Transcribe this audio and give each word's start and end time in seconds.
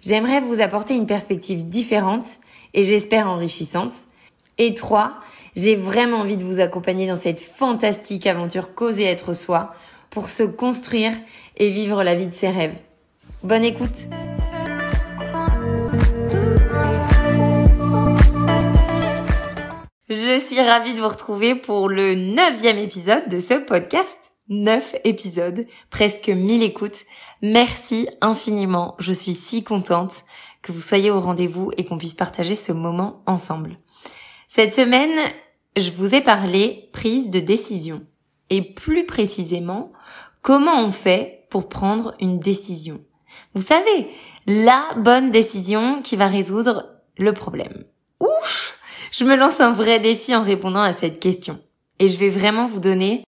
J'aimerais 0.00 0.40
vous 0.40 0.60
apporter 0.60 0.94
une 0.94 1.06
perspective 1.06 1.68
différente 1.68 2.24
et 2.72 2.82
j'espère 2.82 3.28
enrichissante. 3.28 3.92
Et 4.58 4.74
3. 4.74 5.14
J'ai 5.56 5.74
vraiment 5.74 6.18
envie 6.18 6.36
de 6.36 6.44
vous 6.44 6.60
accompagner 6.60 7.06
dans 7.06 7.16
cette 7.16 7.40
fantastique 7.40 8.26
aventure 8.26 8.74
causer 8.74 9.04
être 9.04 9.34
soi 9.34 9.74
pour 10.10 10.28
se 10.28 10.42
construire 10.42 11.12
et 11.56 11.70
vivre 11.70 12.02
la 12.02 12.14
vie 12.14 12.26
de 12.26 12.34
ses 12.34 12.48
rêves. 12.48 12.76
Bonne 13.42 13.64
écoute 13.64 14.08
Je 20.08 20.40
suis 20.40 20.60
ravie 20.60 20.94
de 20.94 21.00
vous 21.00 21.08
retrouver 21.08 21.54
pour 21.54 21.88
le 21.88 22.14
neuvième 22.14 22.78
épisode 22.78 23.28
de 23.28 23.40
ce 23.40 23.54
podcast. 23.54 24.17
Neuf 24.48 24.94
épisodes, 25.04 25.66
presque 25.90 26.28
mille 26.28 26.62
écoutes. 26.62 27.04
Merci 27.42 28.08
infiniment. 28.22 28.94
Je 28.98 29.12
suis 29.12 29.34
si 29.34 29.62
contente 29.62 30.24
que 30.62 30.72
vous 30.72 30.80
soyez 30.80 31.10
au 31.10 31.20
rendez-vous 31.20 31.70
et 31.76 31.84
qu'on 31.84 31.98
puisse 31.98 32.14
partager 32.14 32.54
ce 32.54 32.72
moment 32.72 33.22
ensemble. 33.26 33.78
Cette 34.48 34.74
semaine, 34.74 35.30
je 35.76 35.90
vous 35.90 36.14
ai 36.14 36.22
parlé 36.22 36.88
prise 36.92 37.28
de 37.28 37.40
décision. 37.40 38.06
Et 38.48 38.62
plus 38.62 39.04
précisément, 39.04 39.92
comment 40.40 40.82
on 40.82 40.90
fait 40.90 41.46
pour 41.50 41.68
prendre 41.68 42.14
une 42.20 42.38
décision. 42.38 43.00
Vous 43.54 43.62
savez, 43.62 44.08
la 44.46 44.94
bonne 44.96 45.30
décision 45.30 46.00
qui 46.02 46.16
va 46.16 46.26
résoudre 46.26 46.86
le 47.18 47.34
problème. 47.34 47.84
Ouch 48.20 48.74
Je 49.10 49.24
me 49.24 49.36
lance 49.36 49.60
un 49.60 49.72
vrai 49.72 49.98
défi 49.98 50.34
en 50.34 50.42
répondant 50.42 50.80
à 50.80 50.94
cette 50.94 51.20
question. 51.20 51.60
Et 51.98 52.08
je 52.08 52.16
vais 52.16 52.30
vraiment 52.30 52.66
vous 52.66 52.80
donner 52.80 53.24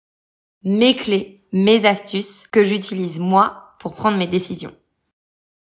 mes 0.63 0.95
clés, 0.95 1.47
mes 1.53 1.87
astuces 1.87 2.47
que 2.47 2.63
j'utilise 2.63 3.19
moi 3.19 3.75
pour 3.79 3.95
prendre 3.95 4.19
mes 4.19 4.27
décisions. 4.27 4.75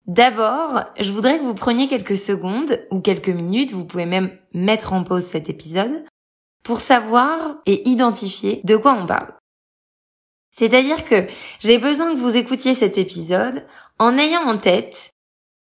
D'abord, 0.06 0.84
je 1.00 1.12
voudrais 1.12 1.38
que 1.38 1.44
vous 1.44 1.54
preniez 1.54 1.88
quelques 1.88 2.16
secondes 2.16 2.80
ou 2.90 3.00
quelques 3.00 3.28
minutes, 3.28 3.72
vous 3.72 3.84
pouvez 3.84 4.06
même 4.06 4.30
mettre 4.52 4.92
en 4.92 5.02
pause 5.02 5.26
cet 5.26 5.50
épisode, 5.50 6.04
pour 6.62 6.80
savoir 6.80 7.56
et 7.66 7.88
identifier 7.88 8.60
de 8.64 8.76
quoi 8.76 8.94
on 8.94 9.06
parle. 9.06 9.34
C'est-à-dire 10.50 11.04
que 11.04 11.26
j'ai 11.58 11.78
besoin 11.78 12.14
que 12.14 12.18
vous 12.18 12.36
écoutiez 12.36 12.72
cet 12.72 12.98
épisode 12.98 13.66
en 13.98 14.16
ayant 14.16 14.42
en 14.42 14.56
tête 14.56 15.10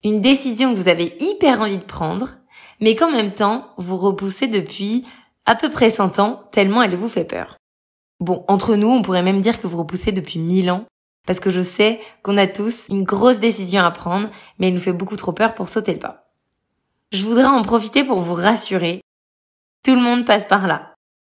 une 0.02 0.20
décision 0.20 0.72
que 0.72 0.78
vous 0.78 0.88
avez 0.88 1.16
hyper 1.20 1.60
envie 1.60 1.78
de 1.78 1.84
prendre, 1.84 2.38
mais 2.80 2.96
qu'en 2.96 3.10
même 3.10 3.32
temps, 3.32 3.68
vous 3.76 3.96
repoussez 3.96 4.48
depuis 4.48 5.04
à 5.44 5.54
peu 5.54 5.70
près 5.70 5.90
100 5.90 6.18
ans, 6.18 6.48
tellement 6.50 6.82
elle 6.82 6.96
vous 6.96 7.08
fait 7.08 7.24
peur. 7.24 7.59
Bon, 8.20 8.44
entre 8.48 8.76
nous, 8.76 8.88
on 8.88 9.03
pourrait 9.03 9.22
même 9.22 9.41
dire 9.41 9.60
que 9.60 9.66
vous 9.66 9.78
repoussez 9.78 10.12
depuis 10.12 10.38
1000 10.38 10.70
ans, 10.70 10.84
parce 11.26 11.41
que 11.41 11.50
je 11.50 11.62
sais 11.62 12.00
qu'on 12.22 12.36
a 12.36 12.47
tous 12.47 12.86
une 12.88 13.04
grosse 13.04 13.38
décision 13.38 13.82
à 13.82 13.91
prendre, 13.91 14.28
mais 14.58 14.69
elle 14.69 14.75
nous 14.75 14.81
fait 14.81 14.92
beaucoup 14.92 15.16
trop 15.16 15.32
peur 15.32 15.54
pour 15.54 15.69
sauter 15.69 15.94
le 15.94 15.98
pas. 15.98 16.31
Je 17.12 17.25
voudrais 17.25 17.44
en 17.44 17.62
profiter 17.62 18.04
pour 18.04 18.20
vous 18.20 18.34
rassurer. 18.34 19.00
Tout 19.84 19.94
le 19.94 20.00
monde 20.00 20.26
passe 20.26 20.47
par 20.47 20.66
là. 20.66 20.94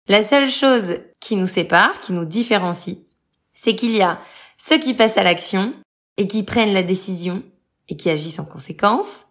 La 0.09 0.23
seule 0.23 0.51
chose 0.51 0.97
qui 1.21 1.37
nous 1.37 1.47
sépare, 1.47 2.01
qui 2.01 2.13
nous 2.13 2.25
différencie, 2.25 2.99
c'est 3.55 3.77
qu'il 3.77 3.93
y 3.93 4.03
a 4.03 4.21
ceux 4.59 4.79
qui 4.79 4.95
passent 4.95 5.19
à 5.19 5.23
l'action 5.23 5.73
et 6.17 6.27
qui 6.27 6.43
prennent 6.43 6.75
la 6.75 6.83
décision 6.83 7.43
et 7.89 7.97
qui 7.97 8.11
agissent 8.11 8.41
en 8.41 8.45
conséquence. 8.45 9.25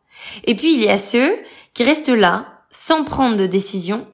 Et 0.45 0.55
puis 0.55 0.73
il 0.73 0.81
y 0.81 0.89
a 0.89 0.97
ceux 0.97 1.37
qui 1.73 1.83
restent 1.83 2.07
là 2.07 2.63
sans 2.69 3.03
prendre 3.03 3.35
de 3.35 3.45
décision, 3.45 4.07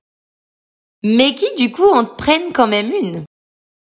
mais 1.16 1.36
qui 1.36 1.48
du 1.56 1.72
coup 1.72 1.88
en 1.88 2.04
prennent 2.04 2.52
quand 2.52 2.68
même 2.68 2.92
une? 2.92 3.24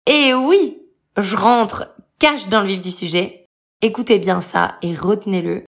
Et 0.06 0.32
oui, 0.32 0.78
je 1.18 1.36
rentre 1.36 1.94
cache 2.18 2.48
dans 2.48 2.60
le 2.60 2.68
vif 2.68 2.80
du 2.80 2.90
sujet. 2.90 3.44
Écoutez 3.82 4.18
bien 4.18 4.40
ça 4.40 4.78
et 4.80 4.94
retenez-le. 4.94 5.64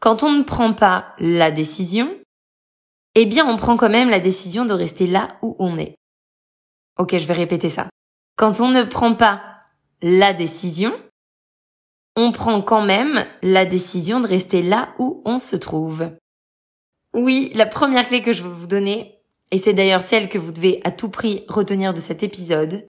Quand 0.00 0.22
on 0.22 0.32
ne 0.32 0.42
prend 0.42 0.72
pas 0.72 1.14
la 1.18 1.50
décision, 1.50 2.16
eh 3.14 3.26
bien 3.26 3.46
on 3.46 3.56
prend 3.56 3.76
quand 3.76 3.90
même 3.90 4.08
la 4.08 4.20
décision 4.20 4.64
de 4.64 4.72
rester 4.72 5.06
là 5.06 5.36
où 5.42 5.56
on 5.58 5.76
est. 5.76 5.94
Ok, 6.98 7.18
je 7.18 7.26
vais 7.26 7.34
répéter 7.34 7.68
ça. 7.68 7.90
Quand 8.36 8.60
on 8.60 8.68
ne 8.68 8.82
prend 8.82 9.14
pas 9.14 9.42
la 10.00 10.32
décision, 10.32 10.98
on 12.16 12.32
prend 12.32 12.62
quand 12.62 12.84
même 12.84 13.26
la 13.42 13.66
décision 13.66 14.20
de 14.20 14.26
rester 14.26 14.62
là 14.62 14.94
où 14.98 15.22
on 15.26 15.38
se 15.38 15.56
trouve. 15.56 16.10
Oui, 17.12 17.52
la 17.54 17.66
première 17.66 18.08
clé 18.08 18.22
que 18.22 18.32
je 18.32 18.42
veux 18.42 18.48
vous 18.48 18.66
donner, 18.66 19.17
et 19.50 19.58
c'est 19.58 19.72
d'ailleurs 19.72 20.02
celle 20.02 20.28
que 20.28 20.38
vous 20.38 20.52
devez 20.52 20.80
à 20.84 20.90
tout 20.90 21.08
prix 21.08 21.44
retenir 21.48 21.94
de 21.94 22.00
cet 22.00 22.22
épisode, 22.22 22.86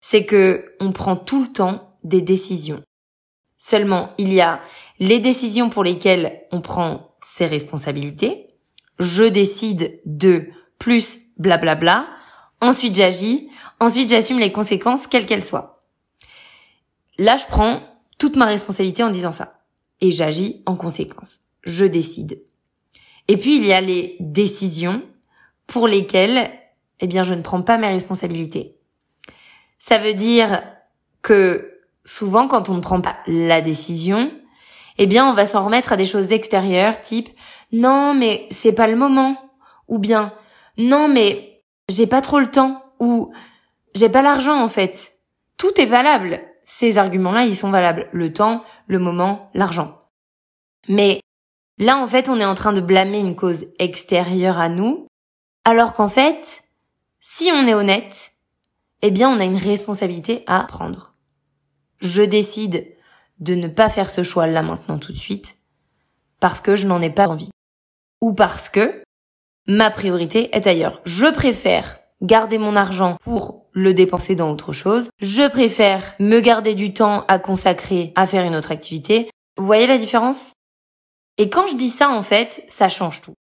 c'est 0.00 0.24
que 0.24 0.76
on 0.80 0.92
prend 0.92 1.16
tout 1.16 1.42
le 1.42 1.52
temps 1.52 1.96
des 2.04 2.22
décisions. 2.22 2.82
Seulement, 3.56 4.10
il 4.18 4.32
y 4.32 4.40
a 4.40 4.60
les 5.00 5.18
décisions 5.18 5.68
pour 5.68 5.82
lesquelles 5.82 6.42
on 6.52 6.60
prend 6.60 7.16
ses 7.20 7.46
responsabilités. 7.46 8.54
Je 9.00 9.24
décide 9.24 10.00
de 10.04 10.48
plus 10.78 11.18
blablabla. 11.38 11.74
Bla 11.76 12.06
bla. 12.06 12.18
Ensuite, 12.60 12.94
j'agis. 12.94 13.48
Ensuite, 13.80 14.08
j'assume 14.08 14.38
les 14.38 14.52
conséquences, 14.52 15.06
quelles 15.06 15.26
qu'elles 15.26 15.44
soient. 15.44 15.84
Là, 17.18 17.36
je 17.36 17.46
prends 17.46 17.80
toute 18.18 18.36
ma 18.36 18.46
responsabilité 18.46 19.02
en 19.02 19.10
disant 19.10 19.32
ça. 19.32 19.60
Et 20.00 20.12
j'agis 20.12 20.62
en 20.66 20.76
conséquence. 20.76 21.40
Je 21.62 21.84
décide. 21.84 22.42
Et 23.26 23.36
puis, 23.36 23.56
il 23.56 23.66
y 23.66 23.72
a 23.72 23.80
les 23.80 24.16
décisions 24.20 25.02
pour 25.68 25.86
lesquelles, 25.86 26.50
eh 26.98 27.06
bien, 27.06 27.22
je 27.22 27.34
ne 27.34 27.42
prends 27.42 27.62
pas 27.62 27.78
mes 27.78 27.86
responsabilités. 27.86 28.76
Ça 29.78 29.98
veut 29.98 30.14
dire 30.14 30.64
que 31.22 31.78
souvent, 32.04 32.48
quand 32.48 32.68
on 32.68 32.74
ne 32.74 32.80
prend 32.80 33.00
pas 33.00 33.18
la 33.28 33.60
décision, 33.60 34.32
eh 34.98 35.06
bien, 35.06 35.30
on 35.30 35.34
va 35.34 35.46
s'en 35.46 35.64
remettre 35.64 35.92
à 35.92 35.96
des 35.96 36.04
choses 36.04 36.32
extérieures, 36.32 37.00
type, 37.00 37.28
non, 37.70 38.14
mais 38.14 38.48
c'est 38.50 38.72
pas 38.72 38.88
le 38.88 38.96
moment. 38.96 39.36
Ou 39.86 39.98
bien, 39.98 40.32
non, 40.76 41.06
mais 41.06 41.62
j'ai 41.88 42.08
pas 42.08 42.20
trop 42.20 42.40
le 42.40 42.50
temps. 42.50 42.82
Ou, 42.98 43.32
j'ai 43.94 44.08
pas 44.08 44.22
l'argent, 44.22 44.60
en 44.60 44.68
fait. 44.68 45.12
Tout 45.56 45.80
est 45.80 45.86
valable 45.86 46.40
ces 46.68 46.98
arguments-là, 46.98 47.44
ils 47.44 47.56
sont 47.56 47.70
valables. 47.70 48.10
Le 48.12 48.30
temps, 48.30 48.62
le 48.88 48.98
moment, 48.98 49.50
l'argent. 49.54 50.02
Mais 50.86 51.22
là, 51.78 51.96
en 51.96 52.06
fait, 52.06 52.28
on 52.28 52.38
est 52.38 52.44
en 52.44 52.54
train 52.54 52.74
de 52.74 52.82
blâmer 52.82 53.20
une 53.20 53.36
cause 53.36 53.64
extérieure 53.78 54.58
à 54.58 54.68
nous, 54.68 55.06
alors 55.68 55.92
qu'en 55.92 56.08
fait, 56.08 56.64
si 57.20 57.50
on 57.52 57.66
est 57.66 57.74
honnête, 57.74 58.32
eh 59.02 59.10
bien, 59.10 59.28
on 59.28 59.38
a 59.38 59.44
une 59.44 59.58
responsabilité 59.58 60.42
à 60.46 60.64
prendre. 60.64 61.12
Je 62.00 62.22
décide 62.22 62.86
de 63.40 63.54
ne 63.54 63.68
pas 63.68 63.90
faire 63.90 64.08
ce 64.08 64.22
choix 64.22 64.46
là 64.46 64.62
maintenant 64.62 64.98
tout 64.98 65.12
de 65.12 65.18
suite, 65.18 65.58
parce 66.40 66.62
que 66.62 66.74
je 66.74 66.86
n'en 66.86 67.02
ai 67.02 67.10
pas 67.10 67.28
envie. 67.28 67.50
Ou 68.22 68.32
parce 68.32 68.70
que 68.70 69.02
ma 69.66 69.90
priorité 69.90 70.48
est 70.56 70.66
ailleurs. 70.66 71.02
Je 71.04 71.26
préfère 71.26 71.98
garder 72.22 72.56
mon 72.56 72.74
argent 72.74 73.18
pour 73.20 73.66
le 73.72 73.92
dépenser 73.92 74.34
dans 74.34 74.50
autre 74.50 74.72
chose. 74.72 75.10
Je 75.20 75.46
préfère 75.50 76.14
me 76.18 76.40
garder 76.40 76.74
du 76.74 76.94
temps 76.94 77.26
à 77.28 77.38
consacrer 77.38 78.14
à 78.16 78.26
faire 78.26 78.46
une 78.46 78.56
autre 78.56 78.72
activité. 78.72 79.30
Vous 79.58 79.66
voyez 79.66 79.86
la 79.86 79.98
différence? 79.98 80.54
Et 81.36 81.50
quand 81.50 81.66
je 81.66 81.76
dis 81.76 81.90
ça, 81.90 82.08
en 82.08 82.22
fait, 82.22 82.64
ça 82.70 82.88
change 82.88 83.20
tout. 83.20 83.34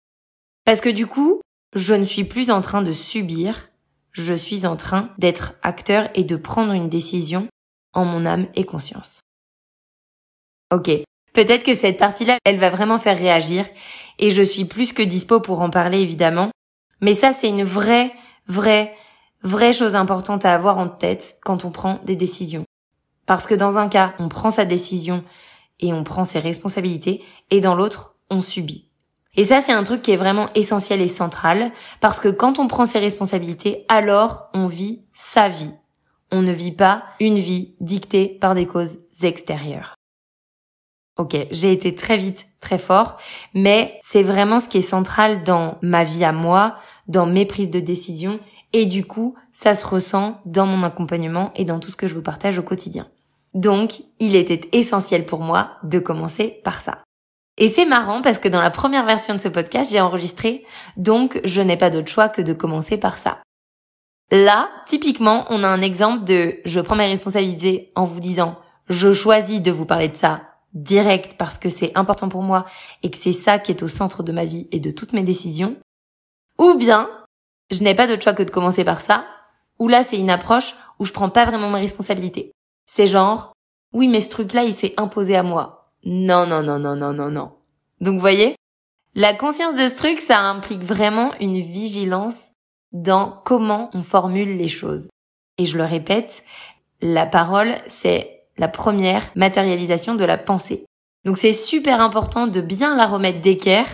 Parce 0.66 0.82
que 0.82 0.90
du 0.90 1.06
coup, 1.06 1.40
je 1.76 1.94
ne 1.94 2.06
suis 2.06 2.24
plus 2.24 2.50
en 2.50 2.62
train 2.62 2.82
de 2.82 2.94
subir, 2.94 3.70
je 4.12 4.34
suis 4.34 4.66
en 4.66 4.76
train 4.76 5.10
d'être 5.18 5.54
acteur 5.62 6.10
et 6.16 6.24
de 6.24 6.36
prendre 6.36 6.74
une 6.74 6.90
décision 6.90 7.48
en 7.94 8.06
mon 8.06 8.26
âme 8.26 8.48
et 8.56 8.64
conscience. 8.64 9.22
Ok, 10.74 10.90
peut-être 11.34 11.64
que 11.64 11.76
cette 11.76 11.98
partie-là, 11.98 12.38
elle 12.46 12.58
va 12.58 12.70
vraiment 12.70 12.98
faire 12.98 13.18
réagir 13.18 13.66
et 14.18 14.32
je 14.32 14.42
suis 14.42 14.66
plus 14.66 14.94
que 14.94 15.04
dispo 15.04 15.40
pour 15.40 15.62
en 15.62 15.70
parler 15.70 16.00
évidemment. 16.00 16.50
Mais 17.02 17.14
ça, 17.14 17.34
c'est 17.34 17.50
une 17.50 17.64
vraie 17.64 18.12
vraie, 18.48 18.96
vraie 19.44 19.74
chose 19.74 19.96
importante 19.96 20.46
à 20.46 20.54
avoir 20.54 20.78
en 20.78 20.88
tête 20.88 21.38
quand 21.44 21.66
on 21.66 21.72
prend 21.72 22.00
des 22.06 22.16
décisions. 22.16 22.66
Parce 23.26 23.48
que 23.48 23.56
dans 23.56 23.78
un 23.78 23.90
cas, 23.90 24.14
on 24.20 24.30
prend 24.30 24.52
sa 24.52 24.66
décision 24.66 25.24
et 25.80 25.94
on 25.94 26.04
prend 26.04 26.24
ses 26.24 26.40
responsabilités, 26.40 27.22
et 27.52 27.60
dans 27.60 27.76
l'autre, 27.76 28.16
on 28.30 28.42
subit. 28.42 28.85
Et 29.38 29.44
ça, 29.44 29.62
c'est 29.62 29.74
un 29.74 29.84
truc 29.84 30.02
qui 30.02 30.12
est 30.12 30.18
vraiment 30.18 30.50
essentiel 30.56 31.02
et 31.02 31.08
central, 31.08 31.72
parce 32.00 32.20
que 32.20 32.30
quand 32.30 32.60
on 32.60 32.68
prend 32.68 32.86
ses 32.86 33.00
responsabilités, 33.00 33.86
alors 33.90 34.50
on 34.54 34.68
vit 34.68 35.04
sa 35.14 35.50
vie. 35.50 35.74
On 36.32 36.42
ne 36.42 36.52
vit 36.52 36.72
pas 36.72 37.04
une 37.20 37.38
vie 37.38 37.76
dictée 37.80 38.28
par 38.28 38.56
des 38.56 38.66
causes 38.66 39.00
extérieures. 39.22 39.96
Ok, 41.18 41.38
j'ai 41.52 41.72
été 41.72 41.96
très 41.96 42.18
vite, 42.18 42.46
très 42.60 42.78
fort, 42.78 43.16
mais 43.54 43.98
c'est 44.02 44.24
vraiment 44.24 44.60
ce 44.60 44.68
qui 44.68 44.80
est 44.80 44.82
central 44.82 45.44
dans 45.44 45.78
ma 45.82 46.04
vie 46.04 46.26
à 46.26 46.34
moi, 46.34 46.76
dans 47.08 47.26
mes 47.26 47.46
prises 47.46 47.70
de 47.70 47.80
décision, 47.80 48.40
et 48.74 48.86
du 48.86 49.06
coup, 49.06 49.36
ça 49.54 49.76
se 49.76 49.86
ressent 49.88 50.42
dans 50.46 50.66
mon 50.66 50.84
accompagnement 50.84 51.52
et 51.56 51.64
dans 51.64 51.80
tout 51.80 51.90
ce 51.90 51.96
que 51.96 52.08
je 52.08 52.14
vous 52.14 52.22
partage 52.22 52.60
au 52.60 52.64
quotidien. 52.64 53.08
Donc, 53.54 54.02
il 54.20 54.36
était 54.36 54.68
essentiel 54.74 55.26
pour 55.26 55.40
moi 55.40 55.78
de 55.84 56.00
commencer 56.00 56.60
par 56.66 56.82
ça. 56.82 57.05
Et 57.58 57.70
c'est 57.70 57.86
marrant 57.86 58.22
parce 58.22 58.40
que 58.40 58.50
dans 58.50 58.62
la 58.62 58.72
première 58.72 59.06
version 59.06 59.34
de 59.34 59.40
ce 59.40 59.48
podcast, 59.48 59.92
j'ai 59.92 60.02
enregistré, 60.02 60.66
donc 60.98 61.40
je 61.46 61.62
n'ai 61.62 61.78
pas 61.78 61.90
d'autre 61.90 62.10
choix 62.10 62.28
que 62.28 62.42
de 62.42 62.54
commencer 62.54 62.98
par 62.98 63.18
ça. 63.18 63.40
Là, 64.32 64.70
typiquement, 64.88 65.46
on 65.50 65.64
a 65.64 65.68
un 65.68 65.82
exemple 65.82 66.26
de 66.26 66.58
je 66.66 66.82
prends 66.82 66.96
mes 66.96 67.06
responsabilités 67.06 67.92
en 67.96 68.04
vous 68.04 68.20
disant 68.20 68.58
je 68.90 69.14
choisis 69.14 69.62
de 69.62 69.72
vous 69.72 69.86
parler 69.86 70.10
de 70.10 70.16
ça 70.16 70.42
direct 70.74 71.38
parce 71.38 71.58
que 71.58 71.70
c'est 71.70 71.98
important 71.98 72.28
pour 72.28 72.42
moi 72.42 72.66
et 73.02 73.10
que 73.10 73.18
c'est 73.18 73.32
ça 73.32 73.60
qui 73.60 73.72
est 73.72 73.82
au 73.82 73.88
centre 73.88 74.24
de 74.24 74.32
ma 74.32 74.46
vie 74.46 74.68
et 74.72 74.80
de 74.80 74.92
toutes 74.92 75.14
mes 75.14 75.24
décisions. 75.24 75.78
Ou 76.60 76.74
bien, 76.74 77.10
je 77.72 77.82
n'ai 77.82 77.96
pas 77.96 78.08
d'autre 78.08 78.24
choix 78.24 78.34
que 78.34 78.44
de 78.44 78.52
commencer 78.52 78.84
par 78.84 79.00
ça, 79.00 79.26
ou 79.80 79.88
là 79.88 80.04
c'est 80.04 80.20
une 80.20 80.30
approche 80.30 80.76
où 81.00 81.06
je 81.06 81.14
prends 81.14 81.30
pas 81.30 81.46
vraiment 81.46 81.70
mes 81.70 81.80
responsabilités. 81.80 82.52
C'est 82.86 83.08
genre, 83.08 83.54
oui 83.94 84.08
mais 84.08 84.22
ce 84.22 84.30
truc-là 84.30 84.64
il 84.66 84.74
s'est 84.74 84.94
imposé 84.98 85.36
à 85.36 85.44
moi. 85.44 85.85
Non, 86.06 86.46
non, 86.46 86.64
non, 86.64 86.80
non, 86.80 86.96
non, 86.96 87.14
non, 87.14 87.30
non. 87.30 87.52
Donc, 88.00 88.16
vous 88.16 88.20
voyez, 88.20 88.56
la 89.16 89.34
conscience 89.34 89.76
de 89.76 89.88
ce 89.88 89.98
truc, 89.98 90.20
ça 90.20 90.40
implique 90.40 90.84
vraiment 90.84 91.34
une 91.40 91.60
vigilance 91.60 92.52
dans 92.92 93.42
comment 93.46 93.90
on 93.94 94.04
formule 94.04 94.58
les 94.58 94.68
choses. 94.68 95.10
Et 95.58 95.66
je 95.66 95.78
le 95.78 95.84
répète, 95.84 96.44
la 97.02 97.26
parole, 97.26 97.76
c'est 97.88 98.44
la 98.58 98.68
première 98.68 99.24
matérialisation 99.36 100.16
de 100.16 100.26
la 100.26 100.38
pensée. 100.38 100.86
Donc 101.26 101.38
c'est 101.38 101.54
super 101.54 102.02
important 102.02 102.48
de 102.48 102.62
bien 102.62 102.96
la 102.96 103.08
remettre 103.08 103.42
d'équerre 103.42 103.88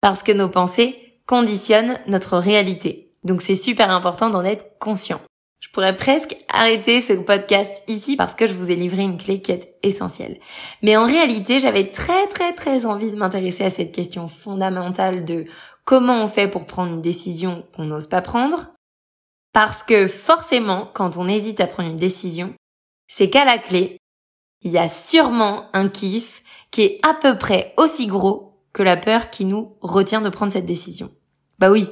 parce 0.00 0.22
que 0.22 0.32
nos 0.32 0.48
pensées 0.48 1.18
conditionnent 1.26 1.98
notre 2.06 2.36
réalité. 2.36 3.12
Donc 3.24 3.42
c'est 3.42 3.54
super 3.54 3.90
important 3.90 4.28
d'en 4.28 4.44
être 4.44 4.78
conscient. 4.78 5.20
Je 5.64 5.70
pourrais 5.70 5.96
presque 5.96 6.36
arrêter 6.48 7.00
ce 7.00 7.14
podcast 7.14 7.82
ici 7.88 8.16
parce 8.16 8.34
que 8.34 8.46
je 8.46 8.52
vous 8.52 8.70
ai 8.70 8.76
livré 8.76 9.00
une 9.00 9.16
clé 9.16 9.40
qui 9.40 9.50
est 9.50 9.78
essentielle. 9.82 10.38
Mais 10.82 10.94
en 10.94 11.06
réalité, 11.06 11.58
j'avais 11.58 11.90
très 11.90 12.26
très 12.26 12.52
très 12.52 12.84
envie 12.84 13.10
de 13.10 13.16
m'intéresser 13.16 13.64
à 13.64 13.70
cette 13.70 13.90
question 13.90 14.28
fondamentale 14.28 15.24
de 15.24 15.46
comment 15.86 16.22
on 16.22 16.28
fait 16.28 16.48
pour 16.48 16.66
prendre 16.66 16.92
une 16.92 17.00
décision 17.00 17.64
qu'on 17.74 17.86
n'ose 17.86 18.08
pas 18.08 18.20
prendre. 18.20 18.74
Parce 19.54 19.82
que 19.82 20.06
forcément, 20.06 20.90
quand 20.92 21.16
on 21.16 21.26
hésite 21.26 21.60
à 21.60 21.66
prendre 21.66 21.88
une 21.88 21.96
décision, 21.96 22.52
c'est 23.08 23.30
qu'à 23.30 23.46
la 23.46 23.56
clé, 23.56 23.96
il 24.60 24.70
y 24.70 24.78
a 24.78 24.90
sûrement 24.90 25.70
un 25.72 25.88
kiff 25.88 26.42
qui 26.72 26.82
est 26.82 27.00
à 27.02 27.14
peu 27.14 27.38
près 27.38 27.72
aussi 27.78 28.06
gros 28.06 28.60
que 28.74 28.82
la 28.82 28.98
peur 28.98 29.30
qui 29.30 29.46
nous 29.46 29.78
retient 29.80 30.20
de 30.20 30.28
prendre 30.28 30.52
cette 30.52 30.66
décision. 30.66 31.10
Bah 31.58 31.70
oui, 31.70 31.88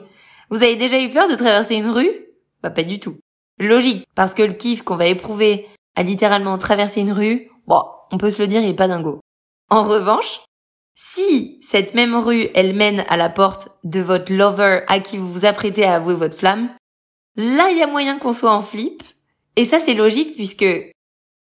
vous 0.50 0.62
avez 0.62 0.76
déjà 0.76 1.00
eu 1.00 1.08
peur 1.08 1.26
de 1.26 1.36
traverser 1.36 1.76
une 1.76 1.88
rue? 1.88 2.26
Bah 2.62 2.68
pas 2.68 2.82
du 2.82 3.00
tout. 3.00 3.16
Logique, 3.62 4.08
parce 4.16 4.34
que 4.34 4.42
le 4.42 4.54
kiff 4.54 4.82
qu'on 4.82 4.96
va 4.96 5.06
éprouver 5.06 5.68
à 5.94 6.02
littéralement 6.02 6.58
traverser 6.58 7.00
une 7.00 7.12
rue, 7.12 7.48
bon, 7.68 7.80
on 8.10 8.18
peut 8.18 8.30
se 8.30 8.42
le 8.42 8.48
dire, 8.48 8.60
il 8.60 8.70
est 8.70 8.74
pas 8.74 8.88
dingo. 8.88 9.20
En 9.70 9.84
revanche, 9.84 10.40
si 10.96 11.60
cette 11.62 11.94
même 11.94 12.16
rue, 12.16 12.48
elle 12.54 12.74
mène 12.74 13.04
à 13.08 13.16
la 13.16 13.28
porte 13.28 13.68
de 13.84 14.00
votre 14.00 14.32
lover 14.32 14.80
à 14.88 14.98
qui 14.98 15.16
vous 15.16 15.32
vous 15.32 15.44
apprêtez 15.44 15.84
à 15.84 15.94
avouer 15.94 16.14
votre 16.14 16.36
flamme, 16.36 16.70
là, 17.36 17.70
il 17.70 17.78
y 17.78 17.82
a 17.82 17.86
moyen 17.86 18.18
qu'on 18.18 18.32
soit 18.32 18.52
en 18.52 18.62
flip. 18.62 19.04
Et 19.54 19.64
ça, 19.64 19.78
c'est 19.78 19.94
logique 19.94 20.34
puisque 20.34 20.66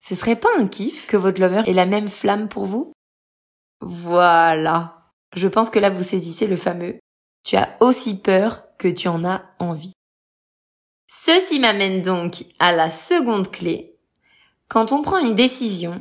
ce 0.00 0.14
serait 0.14 0.36
pas 0.36 0.50
un 0.56 0.68
kiff 0.68 1.08
que 1.08 1.16
votre 1.16 1.40
lover 1.40 1.62
ait 1.66 1.72
la 1.72 1.86
même 1.86 2.08
flamme 2.08 2.48
pour 2.48 2.66
vous? 2.66 2.92
Voilà. 3.80 5.10
Je 5.34 5.48
pense 5.48 5.68
que 5.68 5.80
là, 5.80 5.90
vous 5.90 6.04
saisissez 6.04 6.46
le 6.46 6.56
fameux. 6.56 7.00
Tu 7.44 7.56
as 7.56 7.76
aussi 7.80 8.16
peur 8.16 8.62
que 8.78 8.86
tu 8.86 9.08
en 9.08 9.24
as 9.24 9.42
envie. 9.58 9.93
Ceci 11.06 11.58
m'amène 11.58 12.02
donc 12.02 12.44
à 12.58 12.72
la 12.72 12.90
seconde 12.90 13.50
clé. 13.50 13.96
Quand 14.68 14.92
on 14.92 15.02
prend 15.02 15.18
une 15.18 15.34
décision, 15.34 16.00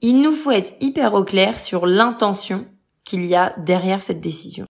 il 0.00 0.22
nous 0.22 0.32
faut 0.32 0.52
être 0.52 0.74
hyper 0.80 1.14
au 1.14 1.24
clair 1.24 1.58
sur 1.58 1.86
l'intention 1.86 2.66
qu'il 3.04 3.26
y 3.26 3.34
a 3.34 3.54
derrière 3.58 4.02
cette 4.02 4.20
décision. 4.20 4.66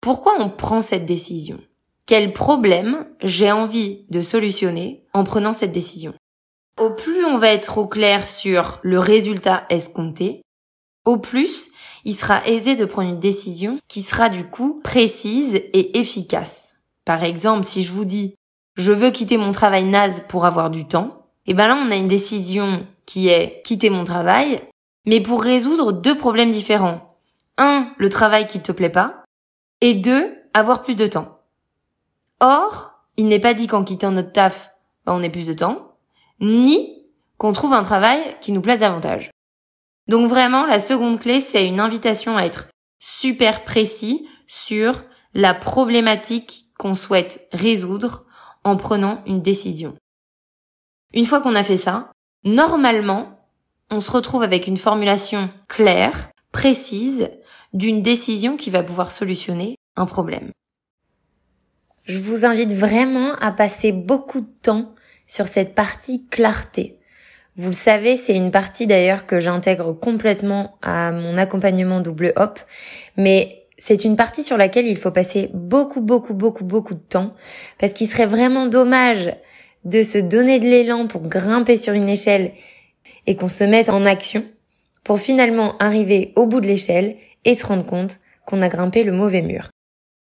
Pourquoi 0.00 0.34
on 0.38 0.50
prend 0.50 0.82
cette 0.82 1.06
décision? 1.06 1.60
Quel 2.06 2.32
problème 2.32 3.06
j'ai 3.22 3.52
envie 3.52 4.04
de 4.10 4.20
solutionner 4.20 5.04
en 5.12 5.24
prenant 5.24 5.52
cette 5.52 5.72
décision? 5.72 6.14
Au 6.78 6.90
plus 6.90 7.24
on 7.24 7.38
va 7.38 7.48
être 7.48 7.78
au 7.78 7.86
clair 7.86 8.26
sur 8.26 8.80
le 8.82 8.98
résultat 8.98 9.66
escompté, 9.68 10.42
au 11.04 11.18
plus 11.18 11.70
il 12.04 12.16
sera 12.16 12.46
aisé 12.46 12.76
de 12.76 12.84
prendre 12.84 13.10
une 13.10 13.20
décision 13.20 13.78
qui 13.88 14.02
sera 14.02 14.28
du 14.28 14.44
coup 14.44 14.80
précise 14.82 15.54
et 15.54 15.98
efficace. 15.98 16.76
Par 17.04 17.24
exemple, 17.24 17.64
si 17.64 17.82
je 17.82 17.92
vous 17.92 18.04
dis 18.04 18.34
je 18.76 18.92
veux 18.92 19.10
quitter 19.10 19.36
mon 19.36 19.52
travail 19.52 19.84
naze 19.84 20.24
pour 20.28 20.46
avoir 20.46 20.70
du 20.70 20.86
temps, 20.86 21.26
et 21.46 21.54
ben 21.54 21.68
là 21.68 21.76
on 21.76 21.90
a 21.90 21.96
une 21.96 22.08
décision 22.08 22.86
qui 23.06 23.28
est 23.28 23.62
quitter 23.64 23.90
mon 23.90 24.04
travail, 24.04 24.60
mais 25.06 25.20
pour 25.20 25.42
résoudre 25.42 25.92
deux 25.92 26.16
problèmes 26.16 26.50
différents. 26.50 27.16
Un, 27.58 27.92
le 27.98 28.08
travail 28.08 28.46
qui 28.46 28.60
te 28.60 28.72
plaît 28.72 28.90
pas, 28.90 29.24
et 29.80 29.94
deux, 29.94 30.34
avoir 30.54 30.82
plus 30.82 30.94
de 30.94 31.06
temps. 31.06 31.38
Or, 32.40 32.92
il 33.16 33.26
n'est 33.28 33.38
pas 33.38 33.54
dit 33.54 33.66
qu'en 33.66 33.84
quittant 33.84 34.12
notre 34.12 34.32
taf, 34.32 34.70
ben, 35.04 35.14
on 35.14 35.22
ait 35.22 35.30
plus 35.30 35.46
de 35.46 35.52
temps, 35.52 35.96
ni 36.40 37.04
qu'on 37.38 37.52
trouve 37.52 37.72
un 37.72 37.82
travail 37.82 38.20
qui 38.40 38.52
nous 38.52 38.60
plaît 38.60 38.78
davantage. 38.78 39.30
Donc 40.08 40.28
vraiment, 40.28 40.66
la 40.66 40.80
seconde 40.80 41.20
clé, 41.20 41.40
c'est 41.40 41.66
une 41.66 41.80
invitation 41.80 42.36
à 42.36 42.44
être 42.44 42.68
super 42.98 43.64
précis 43.64 44.26
sur 44.46 45.04
la 45.34 45.54
problématique 45.54 46.66
qu'on 46.78 46.94
souhaite 46.94 47.48
résoudre 47.52 48.24
en 48.64 48.76
prenant 48.76 49.22
une 49.26 49.42
décision. 49.42 49.96
Une 51.12 51.24
fois 51.24 51.40
qu'on 51.40 51.54
a 51.54 51.62
fait 51.62 51.76
ça, 51.76 52.12
normalement, 52.44 53.40
on 53.90 54.00
se 54.00 54.10
retrouve 54.10 54.42
avec 54.42 54.66
une 54.66 54.76
formulation 54.76 55.50
claire, 55.68 56.30
précise, 56.52 57.30
d'une 57.72 58.02
décision 58.02 58.56
qui 58.56 58.70
va 58.70 58.82
pouvoir 58.82 59.10
solutionner 59.10 59.76
un 59.96 60.06
problème. 60.06 60.50
Je 62.04 62.18
vous 62.18 62.44
invite 62.44 62.72
vraiment 62.72 63.34
à 63.36 63.52
passer 63.52 63.92
beaucoup 63.92 64.40
de 64.40 64.50
temps 64.62 64.94
sur 65.26 65.46
cette 65.46 65.74
partie 65.74 66.26
clarté. 66.26 66.98
Vous 67.56 67.68
le 67.68 67.74
savez, 67.74 68.16
c'est 68.16 68.34
une 68.34 68.50
partie 68.50 68.86
d'ailleurs 68.86 69.26
que 69.26 69.38
j'intègre 69.38 69.92
complètement 69.92 70.78
à 70.82 71.12
mon 71.12 71.36
accompagnement 71.36 72.00
double 72.00 72.32
hop, 72.36 72.58
mais 73.16 73.59
c'est 73.80 74.04
une 74.04 74.14
partie 74.14 74.44
sur 74.44 74.58
laquelle 74.58 74.86
il 74.86 74.98
faut 74.98 75.10
passer 75.10 75.48
beaucoup, 75.54 76.02
beaucoup, 76.02 76.34
beaucoup, 76.34 76.64
beaucoup 76.64 76.92
de 76.92 77.00
temps, 77.00 77.32
parce 77.78 77.94
qu'il 77.94 78.10
serait 78.10 78.26
vraiment 78.26 78.66
dommage 78.66 79.34
de 79.84 80.02
se 80.02 80.18
donner 80.18 80.58
de 80.58 80.66
l'élan 80.66 81.06
pour 81.06 81.22
grimper 81.22 81.78
sur 81.78 81.94
une 81.94 82.10
échelle 82.10 82.52
et 83.26 83.36
qu'on 83.36 83.48
se 83.48 83.64
mette 83.64 83.88
en 83.88 84.04
action 84.04 84.44
pour 85.02 85.18
finalement 85.18 85.78
arriver 85.78 86.34
au 86.36 86.46
bout 86.46 86.60
de 86.60 86.66
l'échelle 86.66 87.16
et 87.46 87.54
se 87.54 87.64
rendre 87.64 87.86
compte 87.86 88.18
qu'on 88.46 88.60
a 88.60 88.68
grimpé 88.68 89.02
le 89.02 89.12
mauvais 89.12 89.40
mur. 89.40 89.70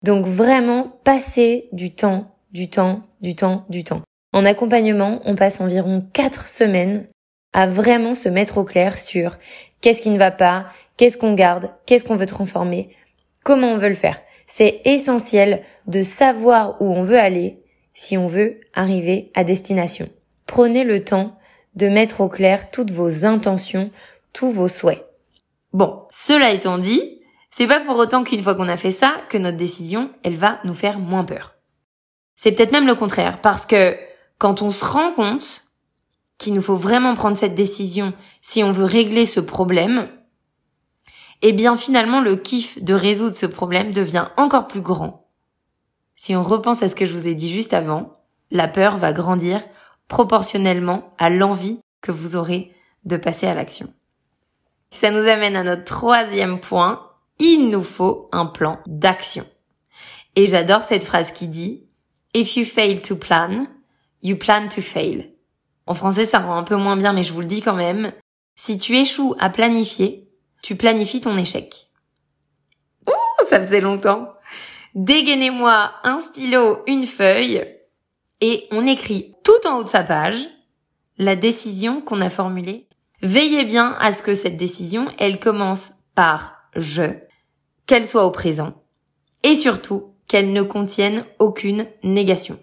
Donc 0.04 0.28
vraiment, 0.28 1.00
passer 1.04 1.70
du 1.72 1.96
temps, 1.96 2.36
du 2.52 2.70
temps, 2.70 3.02
du 3.20 3.36
temps, 3.36 3.66
du 3.68 3.84
temps. 3.84 4.04
En 4.32 4.46
accompagnement, 4.46 5.22
on 5.26 5.34
passe 5.34 5.60
environ 5.60 6.06
quatre 6.14 6.48
semaines 6.48 7.08
à 7.52 7.66
vraiment 7.66 8.14
se 8.14 8.30
mettre 8.30 8.60
au 8.60 8.64
clair 8.64 9.00
sur 9.00 9.38
qu'est-ce 9.82 10.04
qui 10.04 10.12
ne 10.12 10.20
va 10.20 10.30
pas, 10.30 10.68
qu'est-ce 10.98 11.18
qu'on 11.18 11.34
garde, 11.34 11.72
qu'est-ce 11.88 12.06
qu'on 12.06 12.16
veut 12.16 12.28
transformer, 12.28 12.90
comment 13.44 13.72
on 13.72 13.78
veut 13.78 13.90
le 13.90 13.96
faire. 13.96 14.20
C'est 14.48 14.82
essentiel 14.86 15.64
de 15.88 16.04
savoir 16.04 16.82
où 16.82 16.86
on 16.86 17.04
veut 17.04 17.20
aller 17.20 17.62
si 17.94 18.18
on 18.18 18.28
veut 18.28 18.62
arriver 18.74 19.32
à 19.36 19.44
destination. 19.44 20.10
Prenez 20.46 20.84
le 20.84 21.04
temps 21.04 21.38
de 21.76 21.88
mettre 21.88 22.22
au 22.22 22.30
clair 22.30 22.72
toutes 22.72 22.92
vos 22.92 23.26
intentions, 23.26 23.92
tous 24.34 24.52
vos 24.52 24.68
souhaits. 24.68 25.06
Bon, 25.74 26.04
cela 26.10 26.52
étant 26.52 26.78
dit, 26.78 27.22
c'est 27.52 27.68
pas 27.68 27.80
pour 27.80 27.98
autant 27.98 28.24
qu'une 28.24 28.42
fois 28.42 28.56
qu'on 28.56 28.68
a 28.68 28.78
fait 28.78 28.92
ça, 28.92 29.18
que 29.30 29.38
notre 29.38 29.58
décision, 29.58 30.12
elle 30.24 30.36
va 30.36 30.60
nous 30.64 30.74
faire 30.74 31.00
moins 31.00 31.26
peur. 31.26 31.56
C'est 32.36 32.52
peut-être 32.52 32.72
même 32.72 32.88
le 32.88 32.96
contraire, 32.96 33.42
parce 33.42 33.66
que 33.66 33.98
quand 34.38 34.62
on 34.62 34.72
se 34.72 34.86
rend 34.86 35.12
compte 35.12 35.64
qu'il 36.38 36.54
nous 36.54 36.62
faut 36.62 36.76
vraiment 36.76 37.14
prendre 37.16 37.38
cette 37.38 37.54
décision 37.54 38.14
si 38.42 38.64
on 38.64 38.72
veut 38.72 38.86
régler 38.86 39.26
ce 39.26 39.42
problème, 39.42 40.08
eh 41.42 41.54
bien 41.54 41.76
finalement 41.76 42.22
le 42.22 42.36
kiff 42.36 42.84
de 42.84 42.94
résoudre 42.94 43.36
ce 43.36 43.46
problème 43.46 43.92
devient 43.92 44.28
encore 44.38 44.68
plus 44.68 44.82
grand. 44.82 45.28
Si 46.16 46.36
on 46.36 46.44
repense 46.44 46.84
à 46.84 46.90
ce 46.90 46.96
que 46.96 47.06
je 47.06 47.14
vous 47.14 47.28
ai 47.28 47.34
dit 47.34 47.52
juste 47.52 47.74
avant, 47.74 48.20
la 48.52 48.68
peur 48.68 48.98
va 48.98 49.14
grandir 49.14 49.62
proportionnellement 50.08 51.14
à 51.18 51.30
l'envie 51.30 51.80
que 52.02 52.12
vous 52.12 52.36
aurez 52.36 52.74
de 53.06 53.16
passer 53.16 53.48
à 53.48 53.54
l'action. 53.54 53.94
Ça 54.92 55.12
nous 55.12 55.28
amène 55.28 55.56
à 55.56 55.64
notre 55.64 55.86
troisième 55.86 56.60
point. 56.60 57.12
Il 57.40 57.70
nous 57.70 57.84
faut 57.84 58.28
un 58.32 58.46
plan 58.46 58.80
d'action. 58.86 59.46
Et 60.36 60.46
j'adore 60.46 60.84
cette 60.84 61.04
phrase 61.04 61.32
qui 61.32 61.48
dit 61.48 61.88
If 62.34 62.58
you 62.58 62.66
fail 62.66 63.00
to 63.02 63.16
plan, 63.16 63.68
you 64.24 64.36
plan 64.36 64.68
to 64.68 64.82
fail. 64.82 65.34
En 65.86 65.94
français, 65.94 66.26
ça 66.26 66.40
rend 66.40 66.56
un 66.56 66.64
peu 66.64 66.76
moins 66.76 66.98
bien, 66.98 67.14
mais 67.14 67.24
je 67.24 67.34
vous 67.34 67.42
le 67.42 67.48
dis 67.48 67.62
quand 67.62 67.74
même. 67.74 68.12
Si 68.56 68.78
tu 68.78 68.98
échoues 68.98 69.36
à 69.40 69.50
planifier, 69.50 70.29
tu 70.62 70.76
planifies 70.76 71.22
ton 71.22 71.38
échec. 71.38 71.90
Ouh, 73.08 73.46
ça 73.50 73.60
faisait 73.60 73.82
longtemps. 73.82 74.34
Dégainez-moi 74.96 75.92
un 76.04 76.20
stylo, 76.20 76.80
une 76.88 77.06
feuille, 77.06 77.66
et 78.42 78.68
on 78.72 78.88
écrit 78.88 79.36
tout 79.44 79.68
en 79.68 79.78
haut 79.78 79.84
de 79.84 79.90
sa 79.90 80.04
page 80.04 80.48
la 81.18 81.36
décision 81.36 82.02
qu'on 82.02 82.22
a 82.22 82.30
formulée. 82.30 82.88
Veillez 83.22 83.66
bien 83.66 83.98
à 84.00 84.14
ce 84.14 84.24
que 84.24 84.34
cette 84.34 84.58
décision, 84.58 85.10
elle 85.20 85.40
commence 85.40 85.92
par 86.16 86.56
je, 86.76 87.04
qu'elle 87.86 88.06
soit 88.06 88.26
au 88.26 88.32
présent, 88.32 88.74
et 89.44 89.56
surtout 89.56 90.14
qu'elle 90.28 90.54
ne 90.54 90.62
contienne 90.62 91.26
aucune 91.40 91.88
négation. 92.04 92.60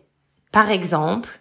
Par 0.52 0.70
exemple, 0.70 1.40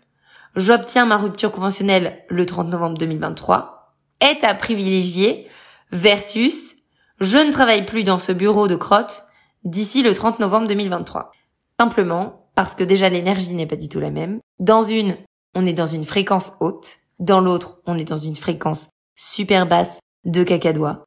j'obtiens 0.56 1.06
ma 1.06 1.18
rupture 1.18 1.52
conventionnelle 1.52 2.24
le 2.30 2.46
30 2.46 2.68
novembre 2.68 2.98
2023, 2.98 3.96
est 4.20 4.44
à 4.44 4.54
privilégier 4.56 5.48
versus 5.92 6.76
je 7.20 7.38
ne 7.38 7.52
travaille 7.52 7.86
plus 7.86 8.04
dans 8.04 8.20
ce 8.20 8.32
bureau 8.32 8.68
de 8.68 8.76
crotte 8.76 9.24
d'ici 9.64 10.04
le 10.04 10.14
30 10.14 10.40
novembre 10.40 10.68
2023. 10.68 11.32
Simplement 11.80 12.50
parce 12.56 12.76
que 12.76 12.84
déjà 12.84 13.10
l'énergie 13.10 13.54
n'est 13.54 13.68
pas 13.68 13.76
du 13.76 13.90
tout 13.90 14.00
la 14.00 14.12
même. 14.12 14.40
Dans 14.60 14.82
une, 14.82 15.18
on 15.56 15.66
est 15.66 15.74
dans 15.74 15.86
une 15.86 16.04
fréquence 16.04 16.54
haute. 16.60 16.98
Dans 17.20 17.40
l'autre, 17.40 17.80
on 17.86 17.98
est 17.98 18.04
dans 18.04 18.18
une 18.18 18.36
fréquence 18.36 18.90
super 19.16 19.66
basse 19.66 20.00
de 20.26 20.44
cacadois. 20.44 21.06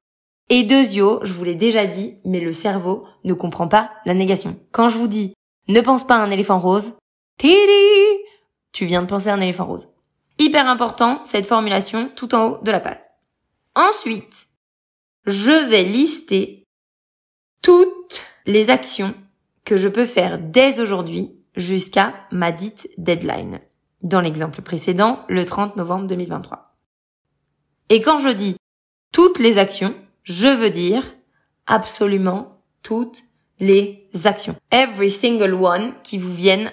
Et 0.49 0.63
deuxio, 0.63 1.21
je 1.23 1.33
vous 1.33 1.45
l'ai 1.45 1.55
déjà 1.55 1.87
dit, 1.87 2.17
mais 2.25 2.41
le 2.41 2.55
cerveau 2.55 3.05
ne 3.25 3.35
comprend 3.35 3.69
pas 3.69 3.91
la 4.07 4.15
négation. 4.15 4.59
Quand 4.73 4.89
je 4.89 4.97
vous 4.97 5.09
dis 5.09 5.35
ne 5.69 5.83
pense 5.83 6.07
pas 6.07 6.17
à 6.17 6.21
un 6.21 6.31
éléphant 6.31 6.59
rose, 6.59 6.95
tidi, 7.37 7.53
tu 8.73 8.87
viens 8.87 9.03
de 9.03 9.07
penser 9.07 9.29
à 9.29 9.35
un 9.35 9.41
éléphant 9.41 9.67
rose. 9.67 9.89
Hyper 10.39 10.67
important, 10.67 11.21
cette 11.25 11.47
formulation 11.47 12.11
tout 12.17 12.35
en 12.35 12.45
haut 12.47 12.59
de 12.63 12.71
la 12.71 12.81
page. 12.81 13.01
Ensuite, 13.75 14.48
je 15.29 15.53
vais 15.69 15.83
lister 15.83 16.67
toutes 17.61 18.23
les 18.47 18.71
actions 18.71 19.15
que 19.67 19.77
je 19.77 19.89
peux 19.89 20.07
faire 20.07 20.39
dès 20.39 20.81
aujourd'hui 20.81 21.37
jusqu'à 21.55 22.15
ma 22.33 22.51
dite 22.51 22.89
deadline. 22.97 23.61
Dans 24.03 24.23
l'exemple 24.23 24.63
précédent, 24.63 25.21
le 25.29 25.45
30 25.45 25.77
novembre 25.77 26.09
2023. 26.09 26.79
Et 27.91 28.01
quand 28.01 28.19
je 28.19 28.31
dis 28.31 28.57
toutes 29.13 29.39
les 29.39 29.59
actions, 29.59 29.95
je 30.23 30.49
veux 30.49 30.71
dire 30.71 31.05
absolument 31.67 32.63
toutes 32.83 33.23
les 33.61 34.09
actions. 34.25 34.57
Every 34.71 35.11
single 35.11 35.53
one 35.53 35.93
qui 36.03 36.17
vous 36.17 36.33
viennent. 36.33 36.73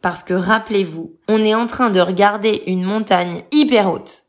Parce 0.00 0.22
que 0.22 0.32
rappelez-vous, 0.32 1.18
on 1.28 1.38
est 1.44 1.54
en 1.54 1.66
train 1.66 1.90
de 1.90 2.00
regarder 2.00 2.62
une 2.66 2.84
montagne 2.84 3.44
hyper 3.52 3.90
haute. 3.90 4.21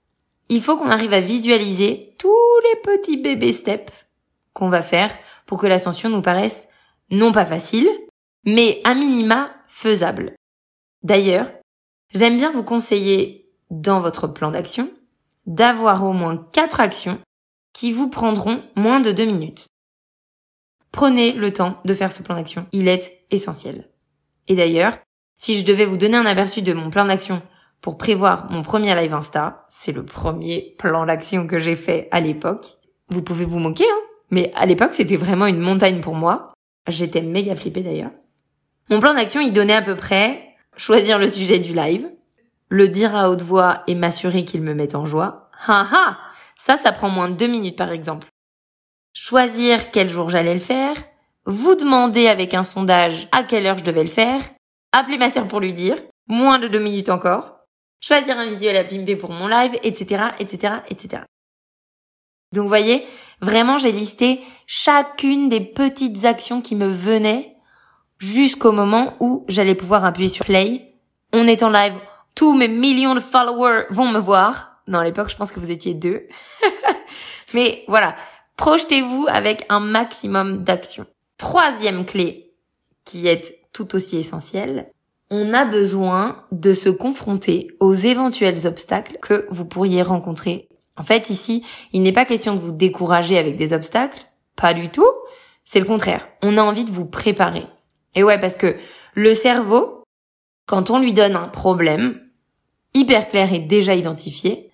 Il 0.54 0.62
faut 0.62 0.78
qu'on 0.78 0.92
arrive 0.92 1.14
à 1.14 1.20
visualiser 1.20 2.14
tous 2.20 2.30
les 2.64 2.82
petits 2.82 3.18
bébés 3.18 3.54
steps 3.54 3.92
qu'on 4.54 4.70
va 4.70 4.84
faire 4.84 5.12
pour 5.48 5.58
que 5.58 5.66
l'ascension 5.66 6.12
nous 6.12 6.22
paraisse 6.22 6.68
non 7.10 7.32
pas 7.32 7.44
facile, 7.44 7.90
mais 8.46 8.80
à 8.84 8.94
minima 8.94 9.50
faisable. 9.68 10.36
D'ailleurs, 11.02 11.50
j'aime 12.14 12.38
bien 12.38 12.52
vous 12.52 12.62
conseiller 12.62 13.50
dans 13.72 14.00
votre 14.00 14.28
plan 14.28 14.52
d'action 14.52 14.92
d'avoir 15.48 16.04
au 16.06 16.14
moins 16.14 16.38
quatre 16.52 16.80
actions 16.80 17.20
qui 17.74 17.92
vous 17.92 18.08
prendront 18.08 18.62
moins 18.76 19.00
de 19.00 19.12
deux 19.12 19.26
minutes. 19.26 19.70
Prenez 20.92 21.32
le 21.32 21.52
temps 21.52 21.82
de 21.84 21.96
faire 21.96 22.14
ce 22.14 22.22
plan 22.22 22.36
d'action. 22.36 22.68
Il 22.74 22.88
est 22.88 23.26
essentiel. 23.32 23.90
Et 24.48 24.56
d'ailleurs, 24.56 25.00
si 25.36 25.60
je 25.60 25.66
devais 25.66 25.86
vous 25.86 25.98
donner 25.98 26.18
un 26.18 26.28
aperçu 26.28 26.62
de 26.62 26.74
mon 26.74 26.92
plan 26.92 27.06
d'action 27.06 27.42
pour 27.84 28.00
prévoir 28.00 28.50
mon 28.50 28.64
premier 28.64 28.96
live 28.96 29.14
Insta, 29.14 29.68
c'est 29.70 29.92
le 29.92 30.04
premier 30.04 30.76
plan 30.80 31.06
d'action 31.06 31.46
que 31.46 31.60
j'ai 31.60 31.76
fait 31.76 32.08
à 32.10 32.20
l'époque. 32.20 32.66
Vous 33.10 33.22
pouvez 33.22 33.46
vous 33.46 33.60
moquer, 33.60 33.84
hein, 33.84 34.02
mais 34.32 34.52
à 34.56 34.66
l'époque, 34.66 34.94
c'était 34.94 35.18
vraiment 35.18 35.46
une 35.46 35.60
montagne 35.60 36.02
pour 36.02 36.16
moi. 36.16 36.54
J'étais 36.88 37.22
méga 37.22 37.56
flippée 37.56 37.84
d'ailleurs. 37.84 38.12
Mon 38.90 39.00
plan 39.00 39.14
d'action, 39.14 39.42
il 39.42 39.54
donnait 39.54 39.76
à 39.76 39.82
peu 39.84 39.96
près 39.96 40.56
choisir 40.78 41.20
le 41.20 41.28
sujet 41.28 41.60
du 41.60 41.74
live, 41.74 42.10
le 42.70 42.88
dire 42.88 43.16
à 43.16 43.30
haute 43.30 43.44
voix 43.44 43.84
et 43.86 43.94
m'assurer 43.94 44.46
qu'il 44.46 44.62
me 44.62 44.74
mette 44.74 44.96
en 44.96 45.06
joie. 45.06 45.52
Ha 45.68 45.86
ha! 45.92 46.18
Ça, 46.58 46.78
ça 46.78 46.94
prend 46.94 47.10
moins 47.10 47.30
de 47.30 47.36
deux 47.36 47.48
minutes 47.48 47.78
par 47.78 47.92
exemple 47.92 48.30
choisir 49.14 49.92
quel 49.92 50.10
jour 50.10 50.30
j'allais 50.30 50.54
le 50.54 50.60
faire, 50.60 50.96
vous 51.46 51.76
demander 51.76 52.28
avec 52.28 52.54
un 52.54 52.64
sondage 52.64 53.28
à 53.32 53.44
quelle 53.44 53.68
heure 53.68 53.78
je 53.78 53.84
devais 53.84 54.04
le 54.04 54.10
faire, 54.10 54.42
appeler 54.92 55.18
ma 55.18 55.30
sœur 55.30 55.48
pour 55.48 55.60
lui 55.60 55.74
dire, 55.74 55.98
moins 56.28 56.60
de 56.60 56.68
deux 56.68 56.80
minutes 56.80 57.10
encore, 57.10 57.53
choisir 58.04 58.38
un 58.38 58.46
visuel 58.46 58.76
à 58.76 58.84
pimper 58.84 59.16
pour 59.16 59.32
mon 59.32 59.48
live, 59.48 59.78
etc., 59.84 60.26
etc., 60.40 60.76
etc. 60.90 61.24
Donc, 62.52 62.68
voyez, 62.68 63.06
vraiment, 63.42 63.78
j'ai 63.78 63.92
listé 63.92 64.42
chacune 64.68 65.50
des 65.50 65.62
petites 65.62 66.26
actions 66.26 66.62
qui 66.62 66.76
me 66.76 66.88
venaient 66.88 67.56
jusqu'au 68.20 68.72
moment 68.72 69.16
où 69.20 69.46
j'allais 69.48 69.76
pouvoir 69.76 70.06
appuyer 70.06 70.30
sur 70.30 70.46
play. 70.46 70.94
On 71.32 71.48
est 71.48 71.64
en 71.64 71.70
live, 71.70 71.94
tous 72.36 72.54
mes 72.54 72.68
millions 72.68 73.16
de 73.16 73.20
followers 73.20 73.86
vont 73.90 74.12
me 74.12 74.20
voir. 74.20 74.82
Non, 74.88 75.00
à 75.00 75.04
l'époque, 75.04 75.30
je 75.30 75.38
pense 75.38 75.52
que 75.52 75.60
vous 75.60 75.72
étiez 75.72 75.94
deux. 75.94 76.28
Mais 77.54 77.86
voilà, 77.88 78.16
Projetez-vous 78.58 79.26
avec 79.30 79.66
un 79.70 79.80
maximum 79.80 80.64
d'action. 80.64 81.06
Troisième 81.38 82.06
clé, 82.06 82.54
qui 83.04 83.28
est 83.28 83.58
tout 83.74 83.96
aussi 83.96 84.18
essentielle, 84.18 84.92
on 85.36 85.52
a 85.52 85.66
besoin 85.66 86.46
de 86.52 86.76
se 86.76 86.90
confronter 86.90 87.70
aux 87.80 87.96
éventuels 87.96 88.68
obstacles 88.68 89.18
que 89.20 89.48
vous 89.50 89.66
pourriez 89.66 90.04
rencontrer. 90.04 90.70
En 90.96 91.02
fait, 91.02 91.32
ici, 91.32 91.64
il 91.92 92.04
n'est 92.04 92.12
pas 92.12 92.26
question 92.26 92.54
de 92.54 92.60
vous 92.60 92.72
décourager 92.72 93.40
avec 93.40 93.56
des 93.56 93.74
obstacles, 93.74 94.28
pas 94.56 94.76
du 94.76 94.90
tout. 94.90 95.10
C'est 95.66 95.80
le 95.80 95.88
contraire. 95.88 96.28
On 96.44 96.56
a 96.56 96.62
envie 96.62 96.86
de 96.86 96.92
vous 96.92 97.08
préparer. 97.08 97.66
Et 98.14 98.24
ouais, 98.24 98.40
parce 98.40 98.56
que 98.56 98.76
le 99.16 99.34
cerveau, 99.34 100.04
quand 100.68 100.92
on 100.92 101.00
lui 101.00 101.14
donne 101.14 101.36
un 101.36 101.48
problème 101.48 102.22
hyper 102.94 103.28
clair 103.28 103.52
et 103.52 103.60
déjà 103.60 103.96
identifié, 103.96 104.70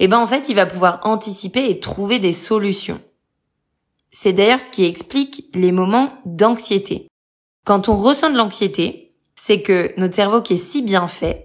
eh 0.00 0.06
ben 0.06 0.18
en 0.18 0.26
fait, 0.26 0.50
il 0.50 0.54
va 0.54 0.66
pouvoir 0.66 1.00
anticiper 1.04 1.70
et 1.70 1.80
trouver 1.80 2.18
des 2.18 2.34
solutions. 2.34 3.00
C'est 4.10 4.34
d'ailleurs 4.34 4.60
ce 4.60 4.70
qui 4.70 4.84
explique 4.84 5.46
les 5.54 5.72
moments 5.72 6.12
d'anxiété. 6.26 7.08
Quand 7.64 7.88
on 7.88 7.96
ressent 7.96 8.28
de 8.28 8.36
l'anxiété, 8.36 9.03
c'est 9.46 9.60
que 9.60 9.92
notre 9.98 10.14
cerveau 10.14 10.40
qui 10.40 10.54
est 10.54 10.56
si 10.56 10.80
bien 10.80 11.06
fait 11.06 11.44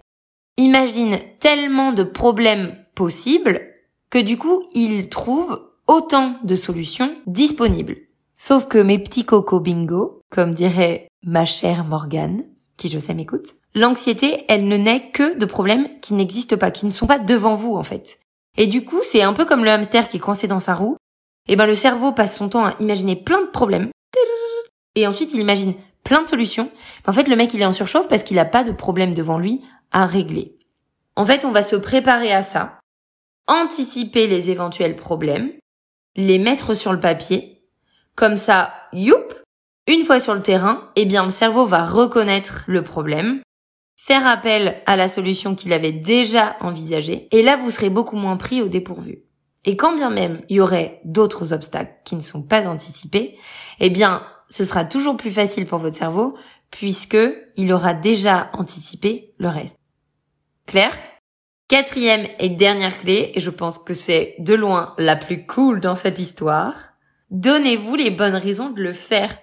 imagine 0.56 1.20
tellement 1.40 1.92
de 1.92 2.04
problèmes 2.04 2.78
possibles 2.96 3.60
que 4.10 4.20
du 4.20 4.38
coup, 4.38 4.64
il 4.74 5.10
trouve 5.10 5.70
autant 5.86 6.36
de 6.44 6.56
solutions 6.56 7.14
disponibles. 7.28 7.98
Sauf 8.38 8.70
que 8.70 8.78
mes 8.78 9.00
petits 9.00 9.26
cocos 9.26 9.60
bingo, 9.60 10.22
comme 10.32 10.54
dirait 10.54 11.10
ma 11.24 11.46
chère 11.46 11.84
Morgane, 11.84 12.46
qui 12.78 12.88
je 12.88 13.00
sais 13.00 13.14
m'écoute, 13.14 13.56
l'anxiété, 13.76 14.46
elle 14.48 14.70
ne 14.70 14.78
naît 14.78 15.12
que 15.12 15.38
de 15.38 15.46
problèmes 15.46 15.90
qui 16.00 16.14
n'existent 16.14 16.58
pas, 16.58 16.72
qui 16.72 16.86
ne 16.86 16.92
sont 16.92 17.08
pas 17.08 17.20
devant 17.20 17.56
vous 17.56 17.76
en 17.76 17.84
fait. 17.84 18.22
Et 18.58 18.68
du 18.68 18.86
coup, 18.86 19.02
c'est 19.04 19.24
un 19.24 19.34
peu 19.34 19.44
comme 19.44 19.66
le 19.66 19.72
hamster 19.72 20.08
qui 20.08 20.18
est 20.18 20.22
coincé 20.22 20.48
dans 20.48 20.62
sa 20.62 20.74
roue 20.74 20.96
eh 21.50 21.58
ben 21.58 21.66
le 21.66 21.76
cerveau 21.76 22.14
passe 22.14 22.38
son 22.38 22.48
temps 22.48 22.66
à 22.66 22.76
imaginer 22.80 23.18
plein 23.18 23.42
de 23.42 23.48
problèmes 23.48 23.90
et 24.96 25.08
ensuite 25.08 25.34
il 25.34 25.40
imagine 25.40 25.74
plein 26.04 26.22
de 26.22 26.28
solutions. 26.28 26.72
En 27.08 27.14
fait, 27.14 27.28
le 27.28 27.36
mec 27.36 27.54
il 27.54 27.62
est 27.62 27.66
en 27.66 27.74
surchauffe 27.74 28.08
parce 28.08 28.24
qu'il 28.24 28.38
n'a 28.38 28.46
pas 28.46 28.64
de 28.64 28.72
problème 28.72 29.14
devant 29.14 29.38
lui 29.38 29.62
à 29.92 30.06
régler. 30.06 30.58
En 31.16 31.26
fait, 31.26 31.46
on 31.46 31.52
va 31.52 31.64
se 31.64 31.76
préparer 31.76 32.32
à 32.32 32.44
ça, 32.44 32.80
anticiper 33.48 34.28
les 34.28 34.50
éventuels 34.50 34.96
problèmes, 34.96 35.52
les 36.16 36.40
mettre 36.40 36.74
sur 36.74 36.94
le 36.94 37.00
papier. 37.00 37.64
Comme 38.16 38.38
ça, 38.38 38.74
youp, 38.94 39.34
une 39.88 40.06
fois 40.06 40.20
sur 40.20 40.36
le 40.36 40.42
terrain, 40.42 40.90
eh 40.96 41.06
bien 41.06 41.24
le 41.24 41.30
cerveau 41.30 41.66
va 41.66 41.84
reconnaître 41.84 42.64
le 42.68 42.84
problème, 42.84 43.42
faire 43.98 44.28
appel 44.28 44.82
à 44.86 44.96
la 44.96 45.08
solution 45.08 45.56
qu'il 45.56 45.74
avait 45.74 45.92
déjà 45.92 46.56
envisagée, 46.62 47.28
et 47.32 47.42
là 47.42 47.56
vous 47.56 47.70
serez 47.70 47.90
beaucoup 47.90 48.16
moins 48.16 48.38
pris 48.38 48.62
au 48.62 48.68
dépourvu. 48.68 49.24
Et 49.66 49.76
quand 49.76 49.96
bien 49.96 50.10
même 50.10 50.42
il 50.48 50.58
y 50.58 50.62
aurait 50.62 51.02
d'autres 51.06 51.54
obstacles 51.54 51.96
qui 52.06 52.16
ne 52.16 52.22
sont 52.22 52.44
pas 52.44 52.68
anticipés, 52.68 53.38
eh 53.80 53.90
bien, 53.90 54.22
ce 54.50 54.64
sera 54.64 54.86
toujours 54.86 55.18
plus 55.18 55.32
facile 55.32 55.66
pour 55.66 55.80
votre 55.80 55.98
cerveau 55.98 56.38
puisque 56.72 57.18
il 57.56 57.74
aura 57.74 57.94
déjà 57.94 58.50
anticipé 58.54 59.34
le 59.38 59.48
reste. 59.48 59.78
Claire? 60.66 60.98
Quatrième 61.68 62.28
et 62.40 62.50
dernière 62.50 63.00
clé, 63.00 63.32
et 63.36 63.40
je 63.40 63.52
pense 63.52 63.78
que 63.78 63.94
c'est 63.94 64.36
de 64.40 64.56
loin 64.56 64.96
la 64.98 65.16
plus 65.16 65.46
cool 65.46 65.80
dans 65.80 65.94
cette 65.94 66.18
histoire, 66.18 66.74
donnez-vous 67.30 67.94
les 67.96 68.10
bonnes 68.10 68.36
raisons 68.36 68.72
de 68.72 68.82
le 68.82 68.92
faire. 68.92 69.38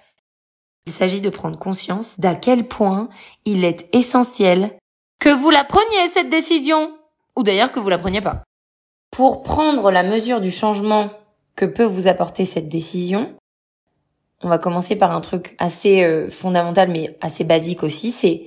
Il 0.87 0.91
s'agit 0.91 1.21
de 1.21 1.29
prendre 1.29 1.57
conscience 1.57 2.19
d'à 2.19 2.35
quel 2.35 2.67
point 2.67 3.07
il 3.45 3.63
est 3.63 3.87
essentiel 3.95 4.77
que 5.21 5.29
vous 5.29 5.49
la 5.49 5.63
preniez 5.63 6.07
cette 6.09 6.29
décision, 6.29 6.97
ou 7.37 7.43
d'ailleurs 7.43 7.71
que 7.71 7.79
vous 7.79 7.89
la 7.89 7.97
preniez 7.97 8.19
pas. 8.19 8.43
Pour 9.11 9.41
prendre 9.43 9.89
la 9.89 10.03
mesure 10.03 10.41
du 10.41 10.51
changement 10.51 11.09
que 11.55 11.65
peut 11.65 11.85
vous 11.85 12.07
apporter 12.07 12.45
cette 12.45 12.67
décision, 12.67 13.37
on 14.43 14.49
va 14.49 14.59
commencer 14.59 14.95
par 14.95 15.11
un 15.11 15.21
truc 15.21 15.55
assez 15.57 16.03
euh, 16.03 16.29
fondamental 16.29 16.89
mais 16.89 17.17
assez 17.21 17.43
basique 17.43 17.83
aussi, 17.83 18.11
c'est 18.11 18.45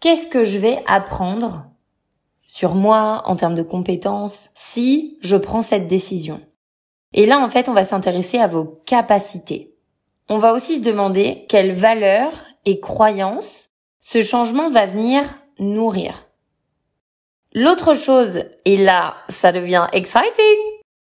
qu'est-ce 0.00 0.26
que 0.26 0.44
je 0.44 0.58
vais 0.58 0.82
apprendre 0.86 1.66
sur 2.42 2.74
moi 2.74 3.22
en 3.26 3.36
termes 3.36 3.54
de 3.54 3.62
compétences 3.62 4.50
si 4.54 5.18
je 5.22 5.36
prends 5.36 5.62
cette 5.62 5.88
décision? 5.88 6.40
Et 7.12 7.26
là, 7.26 7.38
en 7.38 7.48
fait, 7.48 7.68
on 7.68 7.74
va 7.74 7.84
s'intéresser 7.84 8.38
à 8.38 8.48
vos 8.48 8.64
capacités. 8.86 9.74
On 10.28 10.38
va 10.38 10.52
aussi 10.52 10.78
se 10.78 10.82
demander 10.82 11.46
quelles 11.48 11.72
valeurs 11.72 12.44
et 12.64 12.80
croyances 12.80 13.68
ce 14.00 14.20
changement 14.20 14.68
va 14.68 14.86
venir 14.86 15.22
nourrir. 15.58 16.26
L'autre 17.52 17.94
chose, 17.94 18.44
et 18.64 18.76
là, 18.76 19.16
ça 19.28 19.52
devient 19.52 19.86
exciting, 19.92 20.58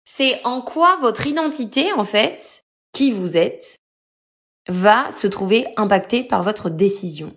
c'est 0.04 0.40
en 0.44 0.60
quoi 0.62 0.96
votre 1.00 1.26
identité, 1.26 1.92
en 1.92 2.04
fait, 2.04 2.64
qui 2.92 3.10
vous 3.10 3.36
êtes, 3.36 3.76
va 4.68 5.10
se 5.10 5.26
trouver 5.26 5.66
impactée 5.76 6.24
par 6.24 6.42
votre 6.42 6.70
décision. 6.70 7.34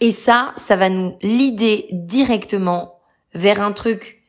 Et 0.00 0.10
ça, 0.10 0.52
ça 0.56 0.76
va 0.76 0.88
nous 0.90 1.16
l'idée 1.22 1.88
directement 1.92 3.00
vers 3.34 3.60
un 3.60 3.72
truc. 3.72 4.22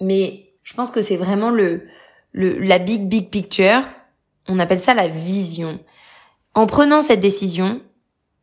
Mais 0.00 0.54
je 0.62 0.74
pense 0.74 0.90
que 0.90 1.00
c'est 1.00 1.16
vraiment 1.16 1.50
le, 1.50 1.86
le, 2.32 2.58
la 2.58 2.78
big, 2.78 3.08
big 3.08 3.28
picture. 3.28 3.82
On 4.48 4.58
appelle 4.58 4.78
ça 4.78 4.94
la 4.94 5.08
vision. 5.08 5.78
En 6.54 6.66
prenant 6.66 7.02
cette 7.02 7.20
décision, 7.20 7.80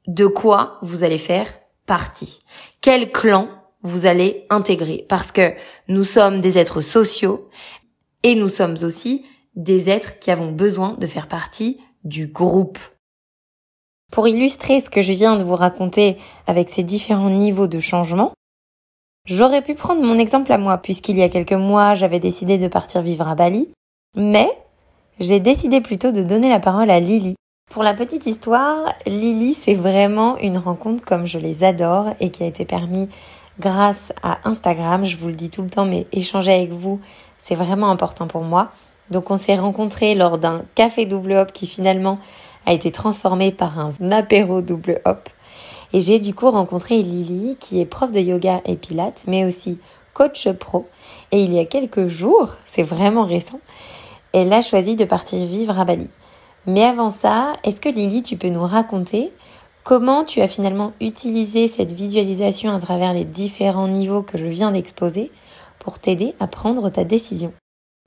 de 0.07 0.25
quoi 0.25 0.79
vous 0.81 1.03
allez 1.03 1.17
faire 1.17 1.47
partie? 1.85 2.41
Quel 2.81 3.11
clan 3.11 3.49
vous 3.81 4.05
allez 4.05 4.45
intégrer? 4.49 5.05
Parce 5.09 5.31
que 5.31 5.53
nous 5.87 6.03
sommes 6.03 6.41
des 6.41 6.57
êtres 6.57 6.81
sociaux 6.81 7.49
et 8.23 8.35
nous 8.35 8.47
sommes 8.47 8.77
aussi 8.83 9.25
des 9.55 9.89
êtres 9.89 10.19
qui 10.19 10.31
avons 10.31 10.51
besoin 10.51 10.93
de 10.93 11.07
faire 11.07 11.27
partie 11.27 11.79
du 12.03 12.27
groupe. 12.27 12.79
Pour 14.11 14.27
illustrer 14.27 14.79
ce 14.79 14.89
que 14.89 15.01
je 15.01 15.13
viens 15.13 15.35
de 15.37 15.43
vous 15.43 15.55
raconter 15.55 16.17
avec 16.47 16.69
ces 16.69 16.83
différents 16.83 17.29
niveaux 17.29 17.67
de 17.67 17.79
changement, 17.79 18.33
j'aurais 19.25 19.61
pu 19.61 19.75
prendre 19.75 20.01
mon 20.01 20.17
exemple 20.17 20.51
à 20.51 20.57
moi 20.57 20.77
puisqu'il 20.79 21.17
y 21.17 21.21
a 21.21 21.29
quelques 21.29 21.53
mois 21.53 21.93
j'avais 21.93 22.19
décidé 22.19 22.57
de 22.57 22.67
partir 22.67 23.01
vivre 23.01 23.27
à 23.27 23.35
Bali, 23.35 23.69
mais 24.15 24.49
j'ai 25.19 25.39
décidé 25.39 25.79
plutôt 25.79 26.11
de 26.11 26.23
donner 26.23 26.49
la 26.49 26.59
parole 26.59 26.89
à 26.89 26.99
Lily. 26.99 27.35
Pour 27.71 27.83
la 27.83 27.93
petite 27.93 28.25
histoire, 28.25 28.93
Lily 29.05 29.55
c'est 29.61 29.75
vraiment 29.75 30.37
une 30.39 30.57
rencontre 30.57 31.05
comme 31.05 31.27
je 31.27 31.37
les 31.37 31.63
adore 31.63 32.15
et 32.19 32.31
qui 32.31 32.41
a 32.41 32.47
été 32.47 32.65
permis 32.65 33.09
grâce 33.59 34.11
à 34.23 34.39
Instagram. 34.43 35.05
Je 35.05 35.17
vous 35.17 35.27
le 35.27 35.35
dis 35.35 35.51
tout 35.51 35.61
le 35.61 35.69
temps, 35.69 35.85
mais 35.85 36.07
échanger 36.11 36.53
avec 36.53 36.71
vous, 36.71 36.99
c'est 37.37 37.55
vraiment 37.55 37.91
important 37.91 38.25
pour 38.25 38.41
moi. 38.41 38.71
Donc 39.11 39.29
on 39.29 39.37
s'est 39.37 39.55
rencontrés 39.55 40.15
lors 40.15 40.39
d'un 40.39 40.63
café 40.75 41.05
double 41.05 41.33
hop 41.33 41.51
qui 41.51 41.67
finalement 41.67 42.17
a 42.69 42.73
été 42.73 42.91
transformé 42.91 43.51
par 43.51 43.79
un 43.79 44.11
apéro 44.11 44.61
double 44.61 45.01
hop. 45.05 45.27
Et 45.91 46.01
j'ai 46.01 46.19
du 46.19 46.35
coup 46.35 46.51
rencontré 46.51 47.01
Lily, 47.01 47.57
qui 47.59 47.81
est 47.81 47.85
prof 47.85 48.11
de 48.11 48.19
yoga 48.19 48.61
et 48.63 48.75
pilates, 48.75 49.23
mais 49.25 49.43
aussi 49.43 49.79
coach 50.13 50.47
pro. 50.49 50.85
Et 51.31 51.41
il 51.41 51.51
y 51.51 51.57
a 51.57 51.65
quelques 51.65 52.09
jours, 52.09 52.57
c'est 52.65 52.83
vraiment 52.83 53.25
récent, 53.25 53.59
elle 54.33 54.53
a 54.53 54.61
choisi 54.61 54.95
de 54.95 55.03
partir 55.03 55.43
vivre 55.47 55.79
à 55.79 55.83
Bali. 55.83 56.09
Mais 56.67 56.83
avant 56.83 57.09
ça, 57.09 57.53
est-ce 57.63 57.81
que 57.81 57.89
Lily, 57.89 58.21
tu 58.21 58.37
peux 58.37 58.49
nous 58.49 58.65
raconter 58.65 59.31
comment 59.83 60.23
tu 60.23 60.39
as 60.41 60.47
finalement 60.47 60.93
utilisé 61.01 61.67
cette 61.67 61.93
visualisation 61.93 62.71
à 62.71 62.79
travers 62.79 63.13
les 63.13 63.25
différents 63.25 63.87
niveaux 63.87 64.21
que 64.21 64.37
je 64.37 64.45
viens 64.45 64.71
d'exposer 64.71 65.31
pour 65.79 65.97
t'aider 65.97 66.35
à 66.39 66.45
prendre 66.45 66.91
ta 66.91 67.03
décision? 67.03 67.51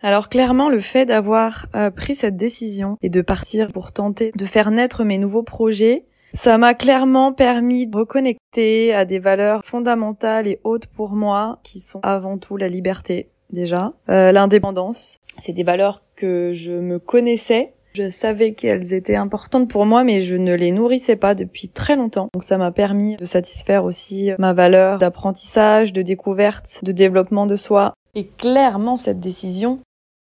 Alors 0.03 0.29
clairement, 0.29 0.69
le 0.69 0.81
fait 0.81 1.07
d'avoir 1.07 1.67
euh, 1.77 1.91
pris 1.91 2.15
cette 2.15 2.37
décision 2.37 2.97
et 3.03 3.09
de 3.09 3.21
partir 3.21 3.69
pour 3.69 3.93
tenter 3.93 4.33
de 4.35 4.47
faire 4.47 4.71
naître 4.73 5.05
mes 5.05 5.19
nouveaux 5.19 5.45
projets, 5.45 6.05
ça 6.35 6.59
m'a 6.59 6.75
clairement 6.75 7.33
permis 7.33 7.87
de 7.87 7.97
reconnecter 7.97 8.93
à 8.95 9.05
des 9.05 9.19
valeurs 9.19 9.65
fondamentales 9.65 10.49
et 10.49 10.61
hautes 10.65 10.87
pour 10.87 11.13
moi, 11.13 11.61
qui 11.63 11.79
sont 11.79 12.01
avant 12.03 12.39
tout 12.39 12.57
la 12.57 12.69
liberté 12.69 13.29
déjà, 13.51 13.93
euh, 14.09 14.33
l'indépendance. 14.33 15.19
C'est 15.39 15.53
des 15.53 15.63
valeurs 15.63 16.03
que 16.17 16.53
je 16.53 16.73
me 16.73 16.99
connaissais. 16.99 17.75
Je 17.95 18.09
savais 18.09 18.55
qu'elles 18.55 18.95
étaient 18.95 19.17
importantes 19.17 19.69
pour 19.69 19.85
moi, 19.85 20.03
mais 20.03 20.23
je 20.23 20.35
ne 20.35 20.55
les 20.55 20.73
nourrissais 20.73 21.17
pas 21.17 21.35
depuis 21.35 21.69
très 21.69 21.95
longtemps. 21.95 22.29
Donc 22.33 22.43
ça 22.43 22.57
m'a 22.57 22.73
permis 22.73 23.17
de 23.17 23.27
satisfaire 23.27 23.85
aussi 23.85 24.31
ma 24.39 24.55
valeur 24.55 24.99
d'apprentissage, 24.99 25.93
de 25.93 26.01
découverte, 26.01 26.81
de 26.83 26.93
développement 26.93 27.45
de 27.45 27.57
soi. 27.57 27.93
Et 28.15 28.27
clairement, 28.27 28.97
cette 28.97 29.21
décision, 29.21 29.79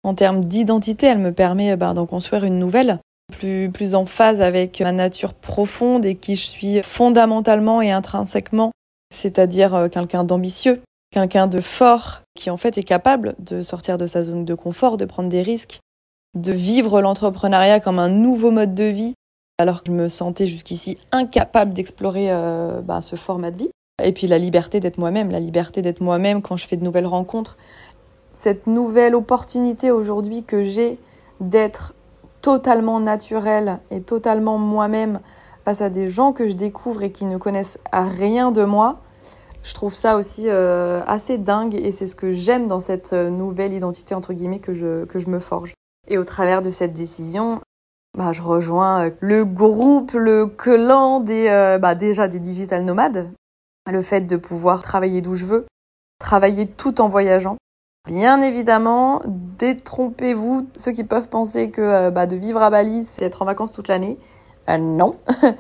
en 0.04 0.14
termes 0.14 0.46
d'identité, 0.46 1.08
elle 1.08 1.20
me 1.20 1.32
permet 1.32 1.76
ben, 1.78 1.94
d'en 1.94 2.06
construire 2.06 2.44
une 2.44 2.60
nouvelle, 2.60 3.00
plus, 3.32 3.70
plus 3.72 3.96
en 3.96 4.06
phase 4.06 4.42
avec 4.42 4.82
ma 4.82 4.92
nature 4.92 5.34
profonde 5.34 6.06
et 6.06 6.16
qui 6.16 6.36
je 6.36 6.46
suis 6.46 6.82
fondamentalement 6.84 7.82
et 7.82 7.92
intrinsèquement, 7.92 8.72
c'est-à-dire 9.12 9.76
euh, 9.76 9.90
quelqu'un 9.90 10.24
d'ambitieux, 10.24 10.82
quelqu'un 11.12 11.48
de 11.48 11.62
fort, 11.62 12.22
qui 12.36 12.50
en 12.50 12.58
fait 12.58 12.78
est 12.78 12.84
capable 12.84 13.36
de 13.40 13.64
sortir 13.64 13.98
de 13.98 14.08
sa 14.08 14.24
zone 14.24 14.46
de 14.46 14.54
confort, 14.54 14.98
de 14.98 15.06
prendre 15.06 15.30
des 15.30 15.42
risques, 15.42 15.80
de 16.36 16.52
vivre 16.52 17.02
l'entrepreneuriat 17.02 17.80
comme 17.80 18.00
un 18.00 18.10
nouveau 18.10 18.52
mode 18.52 18.74
de 18.74 18.86
vie, 18.86 19.14
alors 19.58 19.84
que 19.84 19.92
je 19.92 19.96
me 19.96 20.10
sentais 20.10 20.48
jusqu'ici 20.48 20.98
incapable 21.12 21.74
d'explorer 21.74 22.32
euh, 22.32 22.82
ben, 22.82 23.02
ce 23.02 23.16
format 23.16 23.52
de 23.52 23.58
vie. 23.58 23.70
Et 24.04 24.14
puis 24.14 24.28
la 24.28 24.40
liberté 24.40 24.80
d'être 24.80 24.98
moi-même, 24.98 25.30
la 25.30 25.40
liberté 25.40 25.82
d'être 25.82 26.02
moi-même 26.02 26.42
quand 26.42 26.58
je 26.58 26.66
fais 26.66 26.78
de 26.78 26.84
nouvelles 26.84 27.06
rencontres, 27.06 27.58
cette 28.42 28.66
nouvelle 28.66 29.14
opportunité 29.14 29.92
aujourd'hui 29.92 30.44
que 30.44 30.64
j'ai 30.64 30.98
d'être 31.40 31.94
totalement 32.42 33.00
naturelle 33.00 33.80
et 33.92 34.02
totalement 34.02 34.58
moi-même 34.58 35.20
face 35.64 35.82
à 35.82 35.92
des 35.92 36.08
gens 36.08 36.34
que 36.34 36.50
je 36.50 36.54
découvre 36.54 37.04
et 37.04 37.12
qui 37.12 37.26
ne 37.26 37.38
connaissent 37.38 37.78
rien 37.94 38.52
de 38.52 38.64
moi, 38.64 39.00
je 39.62 39.76
trouve 39.76 39.94
ça 39.94 40.18
aussi 40.18 40.46
euh, 40.48 41.04
assez 41.06 41.38
dingue 41.38 41.76
et 41.76 41.92
c'est 41.92 42.08
ce 42.08 42.16
que 42.16 42.32
j'aime 42.32 42.68
dans 42.68 42.82
cette 42.82 43.14
euh, 43.14 43.30
nouvelle 43.30 43.74
identité 43.74 44.16
entre 44.16 44.34
guillemets 44.34 44.60
que 44.60 44.74
je, 44.74 45.06
que 45.06 45.20
je 45.20 45.30
me 45.30 45.38
forge. 45.38 45.76
Et 46.08 46.18
au 46.18 46.24
travers 46.24 46.64
de 46.64 46.72
cette 46.72 46.94
décision, 46.94 47.62
bah, 48.18 48.32
je 48.34 48.42
rejoins 48.42 49.06
euh, 49.06 49.12
le 49.20 49.46
groupe, 49.46 50.14
le 50.14 50.48
clan 50.48 51.20
des, 51.20 51.78
bah, 51.80 51.94
déjà 51.94 52.28
des 52.28 52.40
digital 52.40 52.84
nomades. 52.84 53.30
Le 53.92 54.02
fait 54.02 54.22
de 54.22 54.36
pouvoir 54.36 54.82
travailler 54.82 55.22
d'où 55.22 55.36
je 55.36 55.46
veux, 55.46 55.66
travailler 56.20 56.66
tout 56.66 57.02
en 57.02 57.08
voyageant, 57.08 57.58
Bien 58.08 58.42
évidemment, 58.42 59.22
détrompez-vous 59.26 60.68
ceux 60.76 60.92
qui 60.92 61.04
peuvent 61.04 61.30
penser 61.30 61.70
que 61.70 61.82
euh, 61.82 62.12
bah, 62.12 62.26
de 62.26 62.36
vivre 62.36 62.62
à 62.62 62.72
Bali, 62.72 63.04
c'est 63.04 63.24
être 63.24 63.44
en 63.44 63.46
vacances 63.46 63.72
toute 63.72 63.88
l'année. 63.88 64.18
Euh, 64.70 64.78
non. 64.80 65.18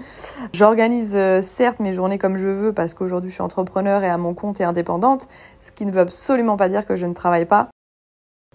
J'organise 0.53 1.15
euh, 1.15 1.41
certes 1.43 1.79
mes 1.79 1.93
journées 1.93 2.17
comme 2.17 2.37
je 2.37 2.47
veux 2.47 2.73
parce 2.73 2.95
qu'aujourd'hui 2.95 3.29
je 3.29 3.35
suis 3.35 3.43
entrepreneur 3.43 4.03
et 4.03 4.09
à 4.09 4.17
mon 4.17 4.33
compte 4.33 4.59
et 4.59 4.63
indépendante, 4.63 5.27
ce 5.59 5.71
qui 5.71 5.85
ne 5.85 5.91
veut 5.91 6.01
absolument 6.01 6.57
pas 6.57 6.67
dire 6.67 6.87
que 6.87 6.95
je 6.95 7.05
ne 7.05 7.13
travaille 7.13 7.45
pas. 7.45 7.69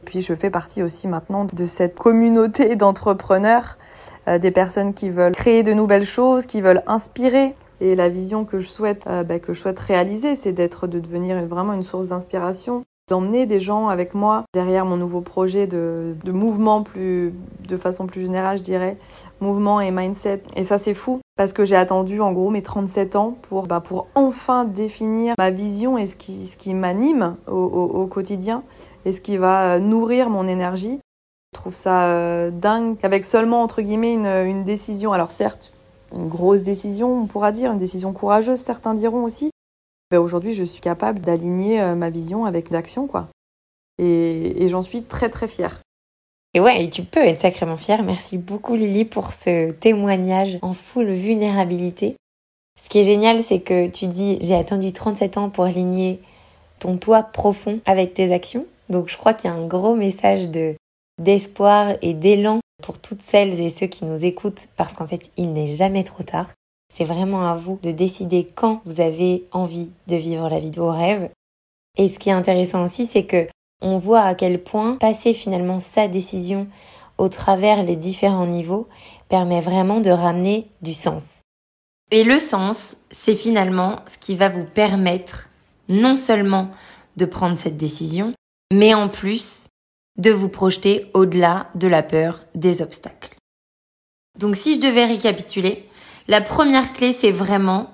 Puis 0.04 0.20
je 0.20 0.34
fais 0.34 0.50
partie 0.50 0.82
aussi 0.82 1.06
maintenant 1.06 1.44
de 1.44 1.64
cette 1.64 1.96
communauté 1.96 2.74
d'entrepreneurs, 2.76 3.78
des 4.26 4.50
personnes 4.50 4.94
qui 4.94 5.10
veulent 5.10 5.34
créer 5.34 5.62
de 5.62 5.72
nouvelles 5.72 6.06
choses, 6.06 6.46
qui 6.46 6.60
veulent 6.60 6.82
inspirer. 6.88 7.54
Et 7.80 7.94
la 7.94 8.08
vision 8.08 8.44
que 8.44 8.58
je 8.58 8.68
souhaite, 8.68 9.06
bah, 9.06 9.38
que 9.38 9.52
je 9.52 9.60
souhaite 9.60 9.80
réaliser, 9.80 10.34
c'est 10.34 10.52
d'être, 10.52 10.86
de 10.86 10.98
devenir 10.98 11.44
vraiment 11.46 11.72
une 11.72 11.82
source 11.82 12.08
d'inspiration 12.08 12.84
d'emmener 13.08 13.46
des 13.46 13.60
gens 13.60 13.88
avec 13.88 14.14
moi 14.14 14.44
derrière 14.52 14.84
mon 14.84 14.96
nouveau 14.96 15.20
projet 15.20 15.66
de, 15.66 16.16
mouvement 16.26 16.82
plus 16.82 17.32
de 17.68 17.76
façon 17.76 18.06
plus 18.06 18.22
générale 18.22 18.58
je 18.58 18.62
dirais 18.62 18.96
mouvement 19.40 19.80
et 19.80 19.90
mindset. 19.90 20.42
Et 20.56 20.64
ça 20.64 20.78
c'est 20.78 20.94
fou 20.94 21.20
parce 21.36 21.52
que 21.52 21.64
j'ai 21.64 21.76
attendu 21.76 22.20
en 22.20 22.32
gros 22.32 22.50
mes 22.50 22.62
37 22.62 23.16
ans 23.16 23.36
pour 23.42 23.66
bah, 23.66 23.80
pour 23.80 24.08
enfin 24.14 24.64
définir 24.64 25.34
ma 25.38 25.50
vision 25.50 25.98
et 25.98 26.06
ce 26.06 26.16
qui 26.16 26.46
ce 26.46 26.56
qui 26.56 26.74
m'anime 26.74 27.36
au, 27.46 27.52
au, 27.52 28.06
quotidien 28.06 28.64
et 29.04 29.12
ce 29.12 29.20
qui 29.20 29.36
va 29.36 29.78
nourrir 29.78 30.28
mon 30.28 30.48
énergie. 30.48 30.98
Je 31.54 31.60
trouve 31.60 31.74
ça 31.74 32.06
euh, 32.06 32.50
dingue 32.50 32.96
avec 33.02 33.24
seulement 33.24 33.62
entre 33.62 33.82
guillemets 33.82 34.14
une, 34.14 34.26
une 34.26 34.64
décision 34.64 35.12
alors 35.12 35.30
certes 35.30 35.72
une 36.14 36.28
grosse 36.28 36.62
décision 36.62 37.22
on 37.22 37.26
pourra 37.26 37.52
dire 37.52 37.72
une 37.72 37.78
décision 37.78 38.12
courageuse 38.12 38.58
certains 38.58 38.94
diront 38.94 39.24
aussi 39.24 39.50
ben, 40.10 40.18
aujourd'hui, 40.18 40.54
je 40.54 40.64
suis 40.64 40.80
capable 40.80 41.20
d'aligner 41.20 41.80
euh, 41.80 41.94
ma 41.94 42.10
vision 42.10 42.44
avec 42.44 42.70
d'action, 42.70 43.06
quoi. 43.06 43.28
Et, 43.98 44.68
j'en 44.68 44.82
suis 44.82 45.02
très, 45.02 45.30
très 45.30 45.48
fière. 45.48 45.80
Et 46.54 46.60
ouais, 46.60 46.88
tu 46.90 47.02
peux 47.02 47.20
être 47.20 47.40
sacrément 47.40 47.76
fière. 47.76 48.02
Merci 48.02 48.38
beaucoup, 48.38 48.74
Lily, 48.74 49.04
pour 49.04 49.32
ce 49.32 49.72
témoignage 49.72 50.58
en 50.62 50.72
full 50.72 51.10
vulnérabilité. 51.10 52.16
Ce 52.82 52.88
qui 52.88 52.98
est 52.98 53.04
génial, 53.04 53.42
c'est 53.42 53.60
que 53.60 53.88
tu 53.88 54.06
dis, 54.06 54.38
j'ai 54.40 54.54
attendu 54.54 54.92
37 54.92 55.38
ans 55.38 55.50
pour 55.50 55.64
aligner 55.64 56.20
ton 56.78 56.98
toit 56.98 57.22
profond 57.22 57.80
avec 57.86 58.14
tes 58.14 58.32
actions. 58.32 58.66
Donc, 58.90 59.08
je 59.08 59.16
crois 59.16 59.34
qu'il 59.34 59.50
y 59.50 59.52
a 59.52 59.56
un 59.56 59.66
gros 59.66 59.96
message 59.96 60.48
de, 60.48 60.76
d'espoir 61.20 61.96
et 62.02 62.14
d'élan 62.14 62.60
pour 62.82 63.00
toutes 63.00 63.22
celles 63.22 63.60
et 63.60 63.70
ceux 63.70 63.86
qui 63.86 64.04
nous 64.04 64.24
écoutent 64.24 64.68
parce 64.76 64.92
qu'en 64.92 65.06
fait, 65.06 65.30
il 65.36 65.52
n'est 65.52 65.66
jamais 65.66 66.04
trop 66.04 66.22
tard. 66.22 66.48
C'est 66.96 67.04
vraiment 67.04 67.46
à 67.46 67.54
vous 67.56 67.78
de 67.82 67.90
décider 67.90 68.48
quand 68.54 68.80
vous 68.86 69.02
avez 69.02 69.46
envie 69.52 69.90
de 70.06 70.16
vivre 70.16 70.48
la 70.48 70.58
vie 70.58 70.70
de 70.70 70.80
vos 70.80 70.90
rêves. 70.90 71.28
Et 71.98 72.08
ce 72.08 72.18
qui 72.18 72.30
est 72.30 72.32
intéressant 72.32 72.82
aussi, 72.82 73.04
c'est 73.04 73.26
que 73.26 73.46
on 73.82 73.98
voit 73.98 74.22
à 74.22 74.34
quel 74.34 74.62
point 74.62 74.96
passer 74.96 75.34
finalement 75.34 75.78
sa 75.78 76.08
décision 76.08 76.66
au 77.18 77.28
travers 77.28 77.82
les 77.82 77.96
différents 77.96 78.46
niveaux 78.46 78.88
permet 79.28 79.60
vraiment 79.60 80.00
de 80.00 80.08
ramener 80.08 80.68
du 80.80 80.94
sens. 80.94 81.42
Et 82.12 82.24
le 82.24 82.38
sens, 82.38 82.96
c'est 83.10 83.34
finalement 83.34 83.96
ce 84.06 84.16
qui 84.16 84.34
va 84.34 84.48
vous 84.48 84.64
permettre 84.64 85.50
non 85.90 86.16
seulement 86.16 86.70
de 87.18 87.26
prendre 87.26 87.58
cette 87.58 87.76
décision, 87.76 88.32
mais 88.72 88.94
en 88.94 89.10
plus 89.10 89.66
de 90.16 90.30
vous 90.30 90.48
projeter 90.48 91.10
au-delà 91.12 91.68
de 91.74 91.88
la 91.88 92.02
peur 92.02 92.40
des 92.54 92.80
obstacles. 92.80 93.36
Donc 94.38 94.56
si 94.56 94.76
je 94.76 94.80
devais 94.80 95.04
récapituler, 95.04 95.86
la 96.28 96.40
première 96.40 96.92
clé, 96.92 97.12
c'est 97.12 97.30
vraiment 97.30 97.90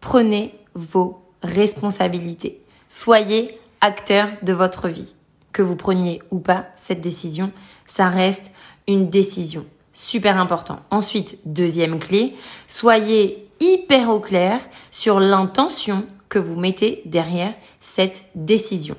prenez 0.00 0.54
vos 0.74 1.22
responsabilités. 1.42 2.60
Soyez 2.88 3.58
acteur 3.80 4.28
de 4.42 4.52
votre 4.52 4.88
vie. 4.88 5.14
Que 5.52 5.62
vous 5.62 5.76
preniez 5.76 6.22
ou 6.30 6.38
pas 6.38 6.66
cette 6.76 7.00
décision, 7.00 7.52
ça 7.86 8.08
reste 8.08 8.50
une 8.86 9.10
décision. 9.10 9.66
Super 9.92 10.38
important. 10.38 10.80
Ensuite, 10.90 11.38
deuxième 11.44 11.98
clé, 11.98 12.36
soyez 12.68 13.48
hyper 13.60 14.10
au 14.10 14.20
clair 14.20 14.60
sur 14.90 15.20
l'intention 15.20 16.06
que 16.28 16.38
vous 16.38 16.54
mettez 16.54 17.02
derrière 17.04 17.54
cette 17.80 18.24
décision. 18.34 18.96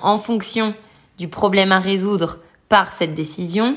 En 0.00 0.18
fonction 0.18 0.74
du 1.18 1.28
problème 1.28 1.72
à 1.72 1.78
résoudre 1.78 2.38
par 2.68 2.92
cette 2.92 3.14
décision, 3.14 3.76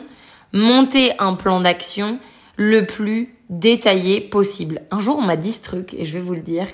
montez 0.53 1.13
un 1.19 1.35
plan 1.35 1.61
d'action 1.61 2.19
le 2.55 2.85
plus 2.85 3.36
détaillé 3.49 4.21
possible. 4.21 4.81
Un 4.91 4.99
jour, 4.99 5.17
on 5.17 5.23
m'a 5.23 5.37
dit 5.37 5.51
ce 5.51 5.61
truc 5.61 5.93
et 5.93 6.05
je 6.05 6.13
vais 6.13 6.23
vous 6.23 6.33
le 6.33 6.41
dire. 6.41 6.67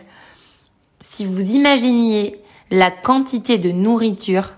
Si 1.02 1.26
vous 1.26 1.54
imaginiez 1.54 2.42
la 2.72 2.92
quantité 2.92 3.58
de 3.58 3.72
nourriture 3.72 4.56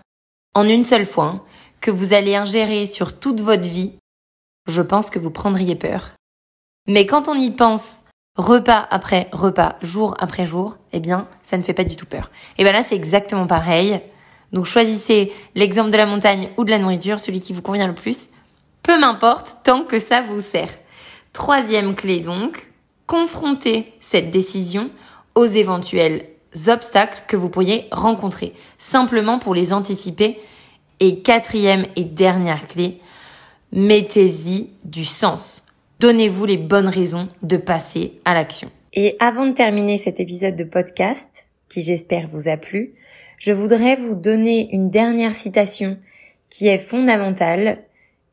en 0.54 0.64
une 0.64 0.84
seule 0.84 1.06
fois 1.06 1.26
hein, 1.26 1.42
que 1.82 1.92
vous 1.92 2.14
allez 2.14 2.36
ingérer 2.36 2.86
sur 2.86 3.20
toute 3.20 3.42
votre 3.42 3.68
vie, 3.68 3.94
je 4.68 4.82
pense 4.82 5.10
que 5.10 5.20
vous 5.20 5.32
prendriez 5.32 5.76
peur. 5.76 6.12
Mais 6.88 7.06
quand 7.06 7.28
on 7.28 7.36
y 7.36 7.52
pense 7.52 8.04
repas 8.36 8.88
après 8.90 9.28
repas, 9.32 9.76
jour 9.82 10.16
après 10.20 10.46
jour, 10.46 10.78
eh 10.94 11.00
bien, 11.00 11.28
ça 11.44 11.58
ne 11.58 11.64
fait 11.64 11.74
pas 11.74 11.84
du 11.84 11.96
tout 11.96 12.06
peur. 12.06 12.32
Et 12.58 12.64
bien 12.64 12.72
là, 12.72 12.84
c'est 12.84 12.96
exactement 12.96 13.48
pareil. 13.48 14.00
Donc 14.52 14.66
choisissez 14.66 15.34
l'exemple 15.56 15.92
de 15.92 15.98
la 15.98 16.06
montagne 16.06 16.50
ou 16.58 16.64
de 16.64 16.72
la 16.72 16.80
nourriture, 16.80 17.20
celui 17.20 17.42
qui 17.42 17.54
vous 17.54 17.62
convient 17.62 17.88
le 17.88 17.96
plus. 17.96 18.28
Peu 18.84 19.00
m'importe, 19.00 19.58
tant 19.64 19.84
que 19.84 20.00
ça 20.00 20.22
vous 20.22 20.42
sert. 20.42 20.70
Troisième 21.36 21.96
clé 21.96 22.22
donc, 22.22 22.72
confrontez 23.08 23.92
cette 24.00 24.32
décision 24.32 24.90
aux 25.36 25.46
éventuels 25.46 26.28
obstacles 26.68 27.24
que 27.28 27.36
vous 27.36 27.50
pourriez 27.50 27.90
rencontrer, 27.92 28.54
simplement 28.78 29.38
pour 29.38 29.54
les 29.54 29.74
anticiper. 29.74 30.40
Et 31.02 31.24
quatrième 31.24 31.84
et 31.98 32.06
dernière 32.06 32.66
clé, 32.68 33.02
mettez-y 33.74 34.70
du 34.86 35.04
sens. 35.04 35.66
Donnez-vous 36.00 36.46
les 36.46 36.58
bonnes 36.58 36.88
raisons 36.88 37.28
de 37.42 37.58
passer 37.58 38.14
à 38.24 38.34
l'action. 38.34 38.72
Et 38.94 39.18
avant 39.20 39.46
de 39.46 39.52
terminer 39.52 39.98
cet 39.98 40.22
épisode 40.22 40.56
de 40.56 40.64
podcast, 40.64 41.48
qui 41.68 41.82
j'espère 41.82 42.30
vous 42.30 42.48
a 42.48 42.56
plu, 42.56 42.94
je 43.40 43.52
voudrais 43.52 43.98
vous 43.98 44.16
donner 44.16 44.70
une 44.72 44.90
dernière 44.90 45.36
citation 45.36 45.98
qui 46.50 46.70
est 46.70 46.78
fondamentale. 46.78 47.80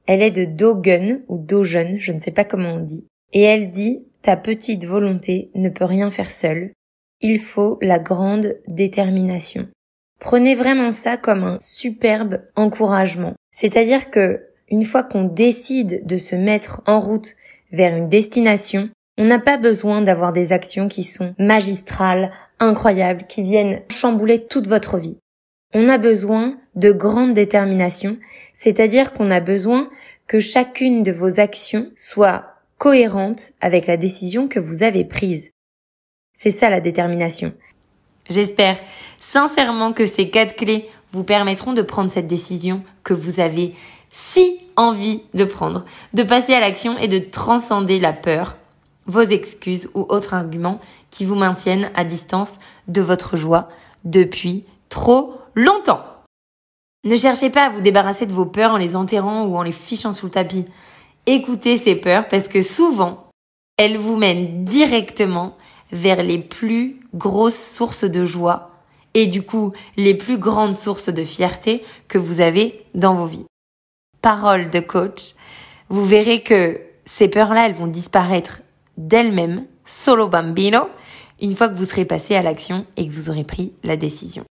Elle 0.07 0.23
est 0.23 0.31
de 0.31 0.45
Dogen 0.45 1.23
ou 1.29 1.38
Dogen, 1.38 1.99
je 1.99 2.12
ne 2.12 2.19
sais 2.19 2.31
pas 2.31 2.45
comment 2.45 2.75
on 2.75 2.81
dit. 2.81 3.07
Et 3.33 3.43
elle 3.43 3.71
dit, 3.71 4.05
ta 4.23 4.37
petite 4.37 4.85
volonté 4.85 5.51
ne 5.55 5.69
peut 5.69 5.85
rien 5.85 6.11
faire 6.11 6.31
seule. 6.31 6.73
Il 7.21 7.38
faut 7.38 7.79
la 7.81 7.99
grande 7.99 8.57
détermination. 8.69 9.69
Prenez 10.19 10.55
vraiment 10.55 10.91
ça 10.91 11.17
comme 11.17 11.45
un 11.45 11.59
superbe 11.61 12.43
encouragement. 12.55 13.35
C'est-à-dire 13.53 14.11
que 14.11 14.43
une 14.71 14.85
fois 14.85 15.03
qu'on 15.03 15.25
décide 15.25 16.07
de 16.07 16.17
se 16.17 16.37
mettre 16.37 16.83
en 16.87 17.01
route 17.01 17.35
vers 17.73 17.97
une 17.97 18.09
destination, 18.09 18.88
on 19.19 19.25
n'a 19.25 19.38
pas 19.38 19.59
besoin 19.59 20.01
d'avoir 20.01 20.33
des 20.33 20.53
actions 20.53 20.88
qui 20.88 21.05
sont 21.05 21.35
magistrales, 21.38 22.31
incroyables, 22.59 23.27
qui 23.29 23.43
viennent 23.43 23.83
chambouler 23.91 24.47
toute 24.47 24.69
votre 24.69 24.99
vie. 24.99 25.19
On 25.75 25.88
a 25.88 25.99
besoin 25.99 26.59
de 26.75 26.93
grande 26.93 27.35
détermination, 27.35 28.17
c'est-à-dire 28.55 29.13
qu'on 29.13 29.31
a 29.31 29.41
besoin 29.41 29.91
que 30.27 30.41
chacune 30.41 31.03
de 31.03 31.13
vos 31.13 31.41
actions 31.41 31.91
soit 31.97 32.45
cohérente 32.79 33.53
avec 33.61 33.87
la 33.87 33.97
décision 33.97 34.49
que 34.49 34.59
vous 34.59 34.83
avez 34.83 35.05
prise. 35.05 35.51
C'est 36.33 36.51
ça 36.51 36.71
la 36.71 36.81
détermination. 36.81 37.53
J'espère 38.29 38.77
sincèrement 39.21 39.93
que 39.93 40.07
ces 40.07 40.31
quatre 40.31 40.57
clés 40.57 40.89
vous 41.11 41.25
permettront 41.25 41.75
de 41.75 41.83
prendre 41.83 42.11
cette 42.11 42.27
décision 42.27 42.83
que 43.05 43.15
vous 43.15 43.41
avez 43.41 43.75
si 44.11 44.61
envie 44.77 45.23
de 45.35 45.45
prendre, 45.45 45.85
de 46.13 46.23
passer 46.23 46.55
à 46.55 46.61
l'action 46.61 46.99
et 46.99 47.09
de 47.09 47.19
transcender 47.19 47.99
la 47.99 48.13
peur, 48.13 48.57
vos 49.07 49.23
excuses 49.23 49.91
ou 49.95 50.07
autres 50.09 50.35
arguments 50.35 50.81
qui 51.11 51.25
vous 51.25 51.35
maintiennent 51.35 51.91
à 51.95 52.05
distance 52.05 52.59
de 52.89 53.01
votre 53.01 53.37
joie 53.37 53.69
depuis 54.05 54.65
trop 54.89 55.35
longtemps. 55.55 56.03
Ne 57.05 57.17
cherchez 57.17 57.51
pas 57.51 57.67
à 57.67 57.71
vous 57.71 57.81
débarrasser 57.81 58.27
de 58.27 58.33
vos 58.33 58.47
peurs 58.47 58.73
en 58.73 58.77
les 58.77 58.95
enterrant 58.95 59.45
ou 59.45 59.57
en 59.57 59.62
les 59.62 59.73
fichant 59.73 60.12
sous 60.12 60.27
le 60.27 60.33
tapis. 60.33 60.67
Écoutez 61.27 61.77
ces 61.77 61.97
peurs 61.97 62.29
parce 62.29 62.47
que 62.47 62.62
souvent, 62.62 63.27
elles 63.77 63.97
vous 63.97 64.17
mènent 64.17 64.65
directement 64.65 65.57
vers 65.91 66.23
les 66.23 66.38
plus 66.38 67.01
grosses 67.12 67.61
sources 67.61 68.05
de 68.05 68.25
joie 68.25 68.71
et 69.15 69.27
du 69.27 69.43
coup 69.43 69.73
les 69.97 70.15
plus 70.15 70.38
grandes 70.38 70.75
sources 70.75 71.09
de 71.09 71.25
fierté 71.25 71.85
que 72.07 72.19
vous 72.19 72.41
avez 72.41 72.85
dans 72.95 73.15
vos 73.15 73.27
vies. 73.27 73.47
Parole 74.21 74.71
de 74.71 74.79
coach, 74.79 75.35
vous 75.88 76.05
verrez 76.05 76.43
que 76.43 76.81
ces 77.05 77.27
peurs-là, 77.27 77.67
elles 77.67 77.75
vont 77.75 77.88
disparaître 77.88 78.62
d'elles-mêmes, 78.97 79.67
solo 79.85 80.29
bambino, 80.29 80.88
une 81.41 81.57
fois 81.57 81.69
que 81.69 81.75
vous 81.75 81.85
serez 81.85 82.05
passé 82.05 82.37
à 82.37 82.43
l'action 82.43 82.87
et 82.97 83.09
que 83.09 83.12
vous 83.12 83.29
aurez 83.29 83.45
pris 83.45 83.73
la 83.83 83.97
décision. 83.97 84.45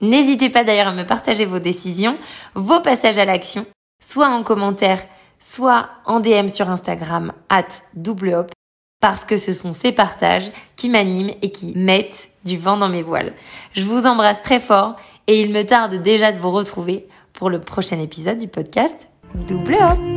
N'hésitez 0.00 0.50
pas 0.50 0.64
d'ailleurs 0.64 0.88
à 0.88 0.92
me 0.92 1.06
partager 1.06 1.44
vos 1.44 1.58
décisions, 1.58 2.18
vos 2.54 2.80
passages 2.80 3.18
à 3.18 3.24
l'action, 3.24 3.66
soit 4.02 4.28
en 4.28 4.42
commentaire, 4.42 5.02
soit 5.38 5.88
en 6.04 6.20
DM 6.20 6.48
sur 6.48 6.68
Instagram, 6.68 7.32
at 7.48 7.68
double 7.94 8.46
parce 9.00 9.24
que 9.24 9.36
ce 9.36 9.52
sont 9.52 9.72
ces 9.72 9.92
partages 9.92 10.50
qui 10.74 10.88
m'animent 10.88 11.34
et 11.42 11.52
qui 11.52 11.72
mettent 11.76 12.28
du 12.44 12.56
vent 12.56 12.76
dans 12.76 12.88
mes 12.88 13.02
voiles. 13.02 13.34
Je 13.74 13.84
vous 13.84 14.06
embrasse 14.06 14.42
très 14.42 14.60
fort 14.60 14.96
et 15.26 15.40
il 15.40 15.52
me 15.52 15.64
tarde 15.64 16.02
déjà 16.02 16.32
de 16.32 16.38
vous 16.38 16.50
retrouver 16.50 17.06
pour 17.32 17.50
le 17.50 17.60
prochain 17.60 18.00
épisode 18.00 18.38
du 18.38 18.48
podcast 18.48 19.08
Double 19.34 19.74
Hop. 19.74 20.15